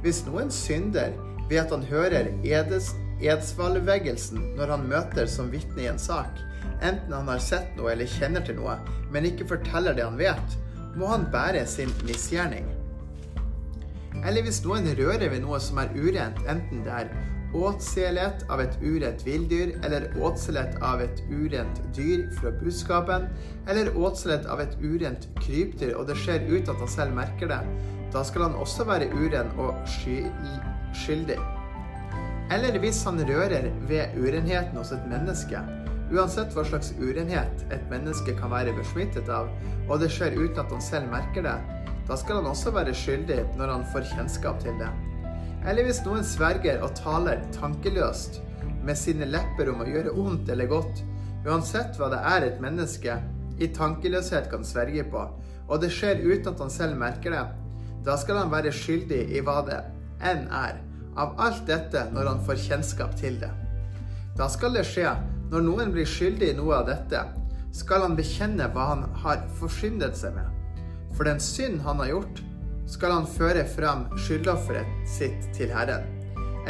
Hvis 0.03 0.25
noen 0.27 0.51
synder 0.53 1.15
ved 1.49 1.63
at 1.63 1.73
han 1.73 1.87
hører 1.87 2.29
edes, 2.45 2.91
edsvalveggelsen 3.29 4.41
når 4.59 4.75
han 4.75 4.89
møter 4.91 5.29
som 5.31 5.51
vitne 5.53 5.85
i 5.85 5.91
en 5.91 6.01
sak, 6.01 6.41
enten 6.83 7.15
han 7.15 7.31
har 7.31 7.43
sett 7.43 7.75
noe 7.79 7.93
eller 7.95 8.11
kjenner 8.11 8.45
til 8.47 8.59
noe, 8.59 8.79
men 9.13 9.29
ikke 9.29 9.49
forteller 9.55 9.97
det 9.97 10.07
han 10.07 10.21
vet, 10.21 10.57
må 10.99 11.09
han 11.13 11.29
bære 11.33 11.65
sin 11.69 11.93
misgjerning. 12.07 12.67
Eller 14.23 14.45
hvis 14.45 14.61
noen 14.65 14.91
rører 14.99 15.31
ved 15.33 15.41
noe 15.45 15.61
som 15.63 15.81
er 15.83 15.95
urent, 15.97 16.43
enten 16.51 16.83
det 16.85 16.93
er 17.05 17.15
åtselighet 17.53 18.45
av 18.53 18.63
et 18.65 18.77
urent 18.81 19.25
villdyr, 19.27 19.75
eller 19.85 20.09
åtselighet 20.21 20.79
av 20.85 21.03
et 21.05 21.23
urent 21.31 21.81
dyr 21.97 22.27
fra 22.39 22.53
budskapen, 22.61 23.27
eller 23.69 23.93
åtselighet 23.97 24.49
av 24.53 24.63
et 24.65 24.77
urent 24.81 25.29
krypdyr, 25.41 25.97
og 25.99 26.09
det 26.09 26.19
skjer 26.21 26.47
uten 26.49 26.73
at 26.75 26.85
han 26.85 26.95
selv 26.97 27.19
merker 27.19 27.53
det, 27.53 27.61
da 28.13 28.25
skal 28.25 28.49
han 28.49 28.61
også 28.61 28.89
være 28.89 29.11
uren 29.17 29.53
og 29.61 29.77
skyldig. 29.89 31.41
Eller 32.53 32.77
hvis 32.83 33.01
han 33.09 33.23
rører 33.29 33.71
ved 33.89 34.19
urenheten 34.21 34.77
hos 34.77 34.93
et 34.93 35.09
menneske, 35.09 35.61
Uansett 36.13 36.53
hva 36.53 36.61
slags 36.69 36.91
urenhet 37.01 37.63
et 37.73 37.85
menneske 37.89 38.35
kan 38.37 38.51
være 38.53 38.75
besmittet 38.77 39.31
av, 39.33 39.47
og 39.89 40.03
det 40.03 40.11
skjer 40.13 40.35
uten 40.37 40.59
at 40.61 40.75
han 40.75 40.83
selv 40.85 41.09
merker 41.09 41.47
det, 41.47 41.55
da 42.05 42.19
skal 42.21 42.43
han 42.43 42.51
også 42.51 42.73
være 42.77 42.93
skyldig 42.97 43.39
når 43.57 43.73
han 43.73 43.87
får 43.95 44.11
kjennskap 44.11 44.59
til 44.61 44.77
det. 44.81 44.91
Eller 45.65 45.87
hvis 45.87 46.03
noen 46.05 46.27
sverger 46.27 46.83
og 46.85 46.93
taler 46.99 47.41
tankeløst 47.57 48.43
med 48.85 48.99
sine 48.99 49.31
lepper 49.31 49.71
om 49.73 49.81
å 49.81 49.89
gjøre 49.89 50.13
ondt 50.21 50.53
eller 50.53 50.69
godt, 50.69 51.01
uansett 51.47 51.97
hva 51.97 52.11
det 52.13 52.21
er 52.35 52.49
et 52.51 52.61
menneske 52.61 53.17
i 53.63 53.71
tankeløshet 53.73 54.53
kan 54.53 54.69
sverge 54.69 55.07
på, 55.09 55.25
og 55.65 55.81
det 55.81 55.95
skjer 55.97 56.21
uten 56.27 56.53
at 56.53 56.61
han 56.61 56.77
selv 56.77 57.01
merker 57.01 57.33
det, 57.33 57.47
da 58.05 58.21
skal 58.21 58.43
han 58.43 58.53
være 58.53 58.75
skyldig 58.75 59.31
i 59.33 59.41
hva 59.47 59.63
det 59.65 59.81
enn 60.29 60.45
er, 60.53 60.77
av 61.17 61.37
alt 61.41 61.67
dette 61.69 62.07
når 62.13 62.31
han 62.31 62.43
får 62.47 62.61
kjennskap 62.67 63.15
til 63.21 63.39
det. 63.43 63.51
Da 64.39 64.49
skal 64.49 64.77
det 64.77 64.87
skje 64.89 65.11
når 65.53 65.65
noen 65.67 65.93
blir 65.93 66.09
skyldig 66.09 66.53
i 66.53 66.57
noe 66.57 66.79
av 66.79 66.89
dette, 66.89 67.27
skal 67.77 68.07
han 68.07 68.17
bekjenne 68.17 68.69
hva 68.73 68.89
han 68.95 69.05
har 69.25 69.43
forsyndet 69.59 70.17
seg 70.17 70.37
med. 70.37 70.49
For 71.17 71.29
den 71.29 71.41
synd 71.41 71.83
han 71.85 72.01
har 72.01 72.13
gjort, 72.15 72.41
skal 72.89 73.13
han 73.17 73.29
føre 73.29 73.65
fram 73.69 74.07
skyldofferet 74.21 75.09
sitt 75.09 75.49
til 75.57 75.73
Herren. 75.73 76.09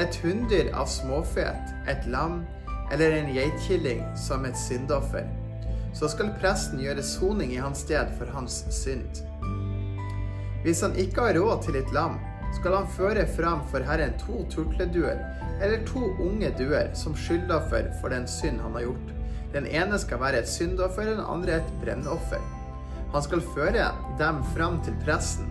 Et 0.01 0.17
hunndyr 0.23 0.73
av 0.75 0.89
småfet, 0.91 1.73
et 1.91 2.07
lam 2.11 2.43
eller 2.93 3.15
en 3.17 3.31
geitkilling 3.35 4.03
som 4.19 4.47
et 4.49 4.59
syndoffer. 4.59 5.27
Så 5.95 6.09
skal 6.11 6.33
presten 6.41 6.81
gjøre 6.81 7.05
soning 7.05 7.53
i 7.55 7.61
hans 7.61 7.85
sted 7.85 8.11
for 8.19 8.31
hans 8.35 8.63
synd. 8.73 9.23
Hvis 10.63 10.83
han 10.85 10.95
ikke 10.99 11.29
har 11.29 11.39
råd 11.39 11.67
til 11.67 11.79
et 11.81 11.95
lam, 11.95 12.19
skal 12.57 12.77
han 12.77 12.91
føre 12.97 13.25
fram 13.37 13.63
for 13.71 13.85
Herren 13.87 14.15
to 14.21 14.43
turtleduer 14.53 15.21
eller 15.63 15.85
to 15.89 16.03
unge 16.21 16.51
duer 16.59 16.91
som 16.99 17.17
skyldoffer 17.17 17.93
for 18.01 18.13
den 18.13 18.27
synd 18.29 18.61
han 18.61 18.77
har 18.77 18.89
gjort. 18.89 19.13
Den 19.53 19.67
ene 19.69 19.99
skal 20.01 20.21
være 20.23 20.43
et 20.43 20.49
syndoffer, 20.49 21.07
den 21.07 21.21
andre 21.21 21.61
et 21.61 21.73
brennoffer. 21.83 22.41
Han 23.13 23.25
skal 23.25 23.45
føre 23.55 23.91
dem 24.19 24.41
fram 24.55 24.79
til 24.85 24.97
presten, 25.05 25.51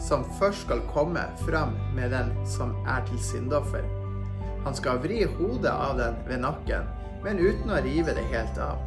som 0.00 0.24
først 0.38 0.64
skal 0.64 0.80
komme 0.92 1.24
fram 1.44 1.76
med 1.96 2.14
den 2.14 2.32
som 2.48 2.72
er 2.88 3.04
til 3.10 3.20
syndoffer. 3.20 3.84
Han 4.64 4.74
skal 4.78 5.02
vri 5.02 5.24
hodet 5.36 5.72
av 5.72 5.98
den 5.98 6.16
ved 6.28 6.40
nakken, 6.42 6.88
men 7.22 7.42
uten 7.42 7.70
å 7.70 7.82
rive 7.84 8.14
det 8.16 8.24
helt 8.32 8.58
av. 8.62 8.80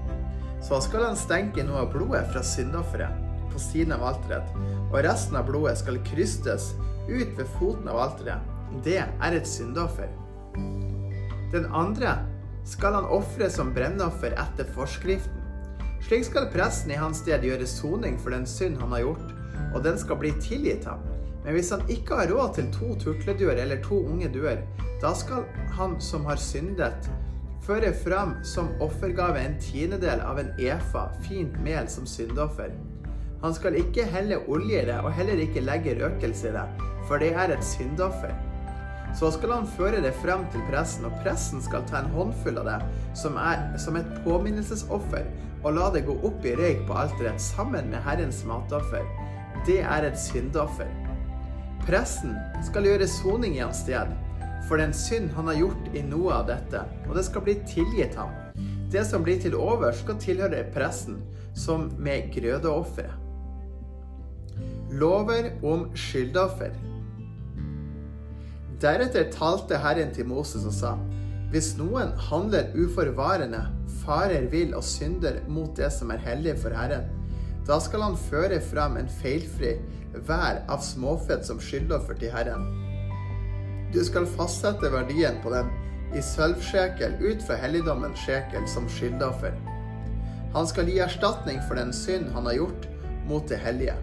Så 0.65 0.80
skal 0.82 1.12
han 1.12 1.19
stenke 1.19 1.63
noe 1.63 1.84
av 1.86 1.93
blodet 1.93 2.25
fra 2.32 2.41
syndofferet 2.43 3.21
på 3.54 3.62
siden 3.62 3.93
av 3.95 4.04
alteret, 4.10 4.56
og 4.89 4.97
resten 5.06 5.38
av 5.38 5.45
blodet 5.47 5.78
skal 5.80 6.01
krystes 6.08 6.71
ut 7.10 7.38
ved 7.38 7.50
foten 7.60 7.89
av 7.91 8.02
alteret. 8.08 8.54
Det 8.84 9.00
er 9.02 9.36
et 9.36 9.48
syndoffer. 9.48 10.10
Den 11.54 11.68
andre 11.72 12.18
skal 12.65 12.98
han 12.98 13.10
ofre 13.13 13.50
som 13.54 13.74
brennoffer 13.76 14.34
etter 14.41 14.68
forskriften. 14.76 15.41
Slik 16.06 16.26
skal 16.28 16.50
presten 16.54 16.91
i 16.94 17.00
hans 17.00 17.24
sted 17.24 17.46
gjøre 17.46 17.65
soning 17.70 18.18
for 18.22 18.36
den 18.36 18.46
synd 18.50 18.78
han 18.82 18.94
har 18.94 19.06
gjort, 19.06 19.36
og 19.74 19.84
den 19.86 19.98
skal 20.02 20.20
bli 20.22 20.34
tilgitt 20.44 20.86
ham. 20.89 21.02
Men 21.46 21.54
hvis 21.58 21.72
han 21.74 21.86
ikke 21.89 22.20
har 22.20 22.32
råd 22.34 22.56
til 22.58 22.72
to 22.74 22.91
turtleduer 23.02 23.62
eller 23.62 23.82
to 23.86 24.02
unge 24.10 24.30
duer, 24.34 24.63
da 25.02 25.13
skal 25.18 25.46
han 25.78 25.96
som 26.02 26.26
har 26.26 26.41
syndet, 26.41 27.10
føre 27.65 27.94
fram 27.98 28.36
som 28.46 28.74
offergave 28.82 29.41
en 29.41 29.58
tiendedel 29.62 30.22
av 30.22 30.41
en 30.41 30.52
efa 30.62 31.08
fint 31.26 31.56
mel 31.65 31.89
som 31.89 32.06
syndoffer. 32.10 32.74
Han 33.41 33.54
skal 33.54 33.78
ikke 33.78 34.06
helle 34.10 34.41
olje 34.50 34.82
i 34.82 34.89
det, 34.89 35.00
og 35.02 35.13
heller 35.13 35.41
ikke 35.41 35.65
legge 35.65 35.98
røkelse 36.00 36.50
i 36.50 36.54
det, 36.56 36.65
for 37.08 37.22
det 37.22 37.34
er 37.34 37.54
et 37.54 37.65
syndoffer. 37.65 38.34
Så 39.15 39.30
skal 39.32 39.54
han 39.54 39.68
føre 39.78 40.02
det 40.04 40.12
frem 40.20 40.44
til 40.52 40.63
presten, 40.68 41.08
og 41.08 41.15
presten 41.24 41.62
skal 41.63 41.86
ta 41.88 42.02
en 42.02 42.12
håndfull 42.12 42.60
av 42.60 42.68
det 42.68 42.80
som 43.15 43.38
er 43.39 43.62
som 43.80 43.96
et 43.96 44.10
påminnelsesoffer, 44.26 45.30
og 45.63 45.78
la 45.78 45.88
det 45.94 46.04
gå 46.08 46.18
opp 46.28 46.44
i 46.46 46.56
røyk 46.60 46.84
på 46.88 46.98
alteret 47.00 47.41
sammen 47.41 47.88
med 47.94 48.04
Herrens 48.04 48.44
matoffer. 48.48 49.06
Det 49.65 49.80
er 49.82 50.10
et 50.10 50.20
syndoffer. 50.20 50.91
Presten 51.86 52.36
skal 52.65 52.89
gjøre 52.89 53.08
soning 53.08 53.56
i 53.56 53.63
hans 53.63 53.86
sted, 53.86 54.12
for 54.68 54.82
den 54.82 54.94
synd 54.94 55.32
han 55.38 55.48
har 55.48 55.62
gjort 55.62 55.91
i 55.94 56.02
noe 56.06 56.41
av 56.41 56.50
dette, 56.50 56.82
og 57.08 57.15
det 57.15 57.24
skal 57.28 57.46
bli 57.46 57.56
tilgitt 57.70 58.18
ham. 58.20 58.34
Det 58.91 59.06
som 59.08 59.24
blir 59.24 59.39
til 59.41 59.56
over, 59.58 59.94
skal 59.96 60.20
tilhøre 60.22 60.65
presten, 60.76 61.22
som 61.56 61.88
med 61.98 62.34
grødeofferet. 62.36 63.22
Lover 64.96 65.50
om 65.65 65.89
skyldoffer. 65.98 66.76
Deretter 68.82 69.30
talte 69.32 69.78
Herren 69.80 70.11
til 70.13 70.28
Moses 70.28 70.65
og 70.67 70.73
sa:" 70.76 70.95
Hvis 71.51 71.76
noen 71.78 72.09
handler 72.28 72.73
uforvarende, 72.76 73.61
farer 74.01 74.49
vill 74.51 74.73
og 74.76 74.84
synder 74.84 75.38
mot 75.47 75.78
det 75.78 75.91
som 75.93 76.09
er 76.11 76.19
hellig 76.19 76.57
for 76.59 76.73
Herren, 76.76 77.05
da 77.67 77.78
skal 77.80 78.01
han 78.03 78.17
føre 78.17 78.57
fram 78.61 78.97
en 78.97 79.07
feilfri 79.21 79.78
vær 80.28 80.63
av 80.67 80.84
småfett 80.84 81.45
som 81.47 81.61
skyldoffer 81.61 82.17
til 82.19 82.34
Herren. 82.34 82.65
Du 83.93 84.01
skal 84.03 84.28
fastsette 84.28 84.91
verdien 84.91 85.39
på 85.43 85.53
den 85.53 85.69
i 86.17 86.21
sølvsjekel 86.21 87.15
ut 87.21 87.45
fra 87.47 87.55
helligdommen 87.61 88.17
sjekel 88.26 88.67
som 88.67 88.89
skyldoffer. 88.91 89.55
Han 90.57 90.67
skal 90.67 90.91
gi 90.91 90.99
erstatning 91.03 91.61
for 91.67 91.80
den 91.80 91.93
synd 91.93 92.28
han 92.36 92.49
har 92.49 92.59
gjort 92.59 92.89
mot 93.30 93.47
det 93.47 93.61
hellige. 93.63 93.95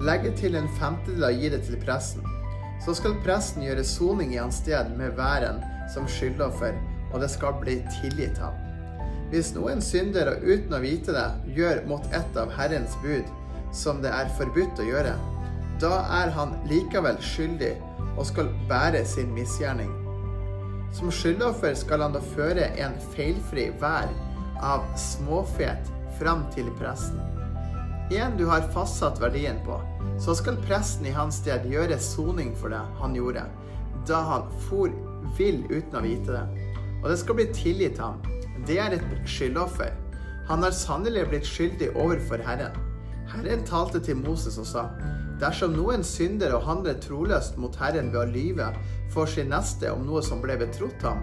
Legge 0.00 0.34
til 0.36 0.60
en 0.60 0.68
femtedel 0.76 1.24
og 1.24 1.40
gi 1.40 1.48
det 1.52 1.64
til 1.64 1.80
presten 1.80 2.39
så 2.84 2.94
skal 2.96 3.18
presten 3.24 3.64
gjøre 3.66 3.84
soning 3.84 4.34
i 4.34 4.40
hans 4.40 4.60
sted 4.62 4.92
med 4.96 5.16
væren 5.18 5.60
som 5.92 6.08
skyldoffer, 6.08 6.76
og 7.12 7.20
det 7.20 7.30
skal 7.32 7.58
bli 7.60 7.80
tilgitt 8.00 8.38
ham. 8.40 8.56
Hvis 9.30 9.52
noen 9.54 9.82
synder 9.84 10.32
og 10.32 10.46
uten 10.46 10.74
å 10.74 10.82
vite 10.82 11.14
det 11.14 11.54
gjør 11.54 11.84
mot 11.90 12.06
et 12.16 12.38
av 12.40 12.50
Herrens 12.56 12.96
bud, 13.04 13.28
som 13.72 14.00
det 14.02 14.10
er 14.10 14.32
forbudt 14.38 14.82
å 14.82 14.88
gjøre, 14.88 15.14
da 15.80 16.00
er 16.20 16.32
han 16.34 16.56
likevel 16.68 17.20
skyldig 17.24 17.76
og 18.16 18.24
skal 18.28 18.50
bære 18.68 19.04
sin 19.08 19.30
misgjerning. 19.36 19.92
Som 20.96 21.12
skyldoffer 21.14 21.76
skal 21.78 22.02
han 22.04 22.16
da 22.16 22.22
føre 22.34 22.72
en 22.82 22.96
feilfri 23.14 23.70
vær 23.80 24.10
av 24.66 24.84
småfet 24.98 25.92
fram 26.18 26.42
til 26.54 26.68
presten. 26.80 27.39
En 28.10 28.36
du 28.36 28.46
har 28.46 28.60
fastsatt 28.74 29.20
verdien 29.22 29.60
på, 29.62 29.76
så 30.18 30.34
skal 30.34 30.56
presten 30.66 31.06
i 31.06 31.14
hans 31.14 31.36
sted 31.38 31.68
gjøre 31.70 31.94
soning 32.02 32.50
for 32.58 32.74
det 32.74 32.80
han 32.98 33.14
gjorde, 33.14 33.44
da 34.08 34.18
han 34.26 34.48
for 34.66 34.90
vill 35.38 35.62
uten 35.70 35.94
å 35.94 36.02
vite 36.02 36.34
det. 36.34 36.66
Og 37.04 37.06
det 37.12 37.20
skal 37.20 37.38
bli 37.38 37.46
tilgitt 37.54 38.02
ham. 38.02 38.18
Det 38.66 38.80
er 38.82 38.96
et 38.96 39.14
skyldoffer. 39.30 39.94
Han 40.50 40.66
har 40.66 40.74
sannelig 40.74 41.28
blitt 41.30 41.46
skyldig 41.46 41.92
overfor 41.94 42.42
Herren. 42.42 42.74
Herren 43.30 43.62
talte 43.62 44.02
til 44.02 44.18
Moses 44.18 44.58
og 44.58 44.66
sa, 44.66 44.88
dersom 45.38 45.78
noen 45.78 46.02
synder 46.02 46.56
og 46.58 46.66
handler 46.66 46.98
troløst 46.98 47.62
mot 47.62 47.78
Herren 47.78 48.10
ved 48.10 48.24
å 48.24 48.30
lyve 48.34 48.72
for 49.14 49.30
sin 49.30 49.54
neste 49.54 49.94
om 49.94 50.02
noe 50.08 50.18
som 50.26 50.42
ble 50.42 50.58
betrodd 50.58 50.98
ham, 51.06 51.22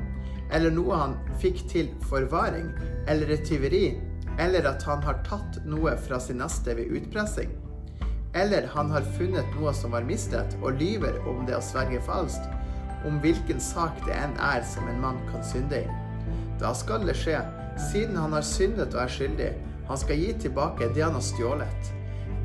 eller 0.56 0.72
noe 0.72 1.04
han 1.04 1.20
fikk 1.44 1.66
til 1.68 1.92
forvaring, 2.08 2.72
eller 3.12 3.36
et 3.36 3.44
tyveri, 3.44 3.90
eller 4.38 4.68
at 4.70 4.84
han 4.86 5.02
har 5.04 5.24
tatt 5.26 5.62
noe 5.66 5.96
fra 6.08 6.20
sin 6.22 6.42
neste 6.42 6.76
ved 6.78 6.94
utpressing, 7.00 7.50
eller 8.38 8.68
han 8.74 8.92
har 8.94 9.06
funnet 9.18 9.56
noe 9.58 9.74
som 9.74 9.96
var 9.96 10.06
mistet, 10.06 10.58
og 10.62 10.78
lyver 10.82 11.18
om 11.30 11.46
det 11.48 11.58
å 11.58 11.64
sverge 11.64 12.02
falskt, 12.06 12.46
om 13.08 13.20
hvilken 13.24 13.62
sak 13.62 13.98
det 14.06 14.18
enn 14.18 14.36
er 14.42 14.66
som 14.68 14.88
en 14.90 15.02
mann 15.02 15.20
kan 15.32 15.46
synde 15.46 15.82
i. 15.84 15.88
Da 16.62 16.74
skal 16.78 17.06
det 17.08 17.18
skje, 17.18 17.40
siden 17.92 18.18
han 18.18 18.34
har 18.34 18.46
syndet 18.46 18.94
og 18.94 19.04
er 19.04 19.14
skyldig, 19.14 19.52
han 19.88 20.02
skal 20.02 20.22
gi 20.22 20.34
tilbake 20.46 20.90
det 20.94 21.06
han 21.06 21.16
har 21.18 21.26
stjålet. 21.26 21.92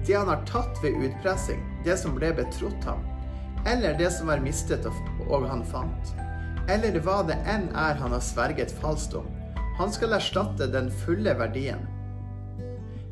Det 0.06 0.14
han 0.16 0.30
har 0.30 0.44
tatt 0.48 0.80
ved 0.82 0.98
utpressing, 1.06 1.60
det 1.84 1.96
som 2.00 2.14
ble 2.16 2.32
betrodd 2.36 2.88
ham, 2.88 3.04
eller 3.66 3.94
det 3.98 4.10
som 4.14 4.30
var 4.30 4.42
mistet 4.42 4.86
og 5.28 5.46
han 5.46 5.62
fant, 5.66 6.14
eller 6.70 6.98
hva 7.04 7.20
det 7.26 7.38
enn 7.50 7.68
er 7.78 7.98
han 8.00 8.14
har 8.14 8.24
sverget 8.24 8.74
falskt 8.82 9.14
om. 9.18 9.28
Han 9.78 9.92
skal 9.92 10.12
erstatte 10.18 10.68
den 10.68 10.90
fulle 11.02 11.32
verdien. 11.38 11.86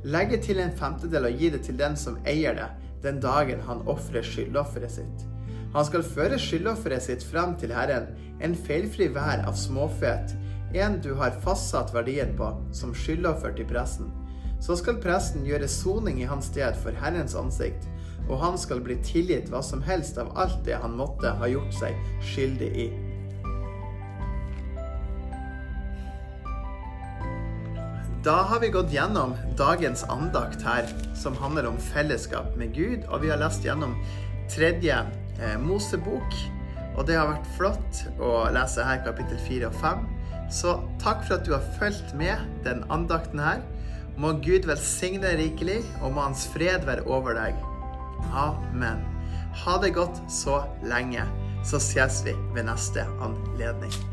Legge 0.05 0.39
til 0.41 0.61
en 0.61 0.73
femtedel 0.77 1.29
og 1.29 1.41
gi 1.41 1.51
det 1.53 1.63
til 1.67 1.79
den 1.81 1.97
som 1.97 2.19
eier 2.29 2.57
det, 2.57 2.69
den 3.05 3.21
dagen 3.21 3.63
han 3.65 3.81
ofrer 3.89 4.25
skyldofferet 4.25 4.93
sitt. 4.99 5.27
Han 5.75 5.87
skal 5.87 6.05
føre 6.05 6.39
skyldofferet 6.41 7.05
sitt 7.05 7.25
frem 7.25 7.55
til 7.61 7.73
Herren, 7.73 8.11
en 8.45 8.57
feilfri 8.57 9.09
vær 9.15 9.45
av 9.49 9.57
småfet, 9.57 10.35
en 10.77 10.99
du 11.03 11.13
har 11.19 11.39
fastsatt 11.45 11.95
verdien 11.95 12.33
på, 12.39 12.49
som 12.77 12.95
skyldoffer 12.95 13.55
til 13.57 13.69
presten. 13.71 14.11
Så 14.61 14.77
skal 14.77 15.01
presten 15.01 15.47
gjøre 15.49 15.69
soning 15.71 16.21
i 16.21 16.29
hans 16.29 16.51
sted 16.53 16.77
for 16.83 16.97
Herrens 17.01 17.37
ansikt, 17.39 17.89
og 18.29 18.41
han 18.43 18.59
skal 18.61 18.83
bli 18.85 18.99
tilgitt 19.05 19.49
hva 19.51 19.63
som 19.65 19.81
helst 19.83 20.21
av 20.21 20.35
alt 20.39 20.61
det 20.67 20.77
han 20.83 20.99
måtte 20.99 21.33
ha 21.41 21.49
gjort 21.51 21.73
seg 21.81 21.97
skyldig 22.33 22.71
i. 22.77 22.91
Da 28.25 28.43
har 28.43 28.61
vi 28.61 28.69
gått 28.69 28.93
gjennom 28.93 29.31
dagens 29.57 30.03
andakt 30.05 30.61
her, 30.63 30.85
som 31.17 31.37
handler 31.41 31.71
om 31.71 31.79
fellesskap 31.81 32.53
med 32.61 32.75
Gud. 32.77 33.07
Og 33.09 33.23
vi 33.23 33.31
har 33.33 33.41
lest 33.41 33.65
gjennom 33.65 33.95
tredje 34.53 34.99
eh, 35.41 35.57
Mosebok. 35.57 36.37
Og 36.99 37.07
det 37.09 37.17
har 37.17 37.31
vært 37.31 37.49
flott 37.57 38.03
å 38.21 38.35
lese 38.53 38.85
her 38.85 39.01
kapittel 39.07 39.41
fire 39.47 39.71
og 39.71 39.81
fem. 39.81 40.05
Så 40.53 40.77
takk 41.01 41.25
for 41.25 41.39
at 41.39 41.49
du 41.49 41.55
har 41.55 41.65
fulgt 41.79 42.13
med 42.19 42.45
den 42.67 42.85
andakten 42.93 43.41
her. 43.41 43.65
Må 44.21 44.35
Gud 44.45 44.69
velsigne 44.69 45.25
deg 45.25 45.41
rikelig, 45.41 45.81
og 46.03 46.13
må 46.13 46.29
Hans 46.29 46.45
fred 46.53 46.85
være 46.85 47.09
over 47.09 47.41
deg. 47.41 47.57
Amen. 48.37 49.01
Ha 49.65 49.81
det 49.81 49.95
godt 49.97 50.21
så 50.29 50.61
lenge. 50.85 51.25
Så 51.65 51.81
ses 51.81 52.21
vi 52.29 52.37
ved 52.53 52.69
neste 52.69 53.09
anledning. 53.25 54.10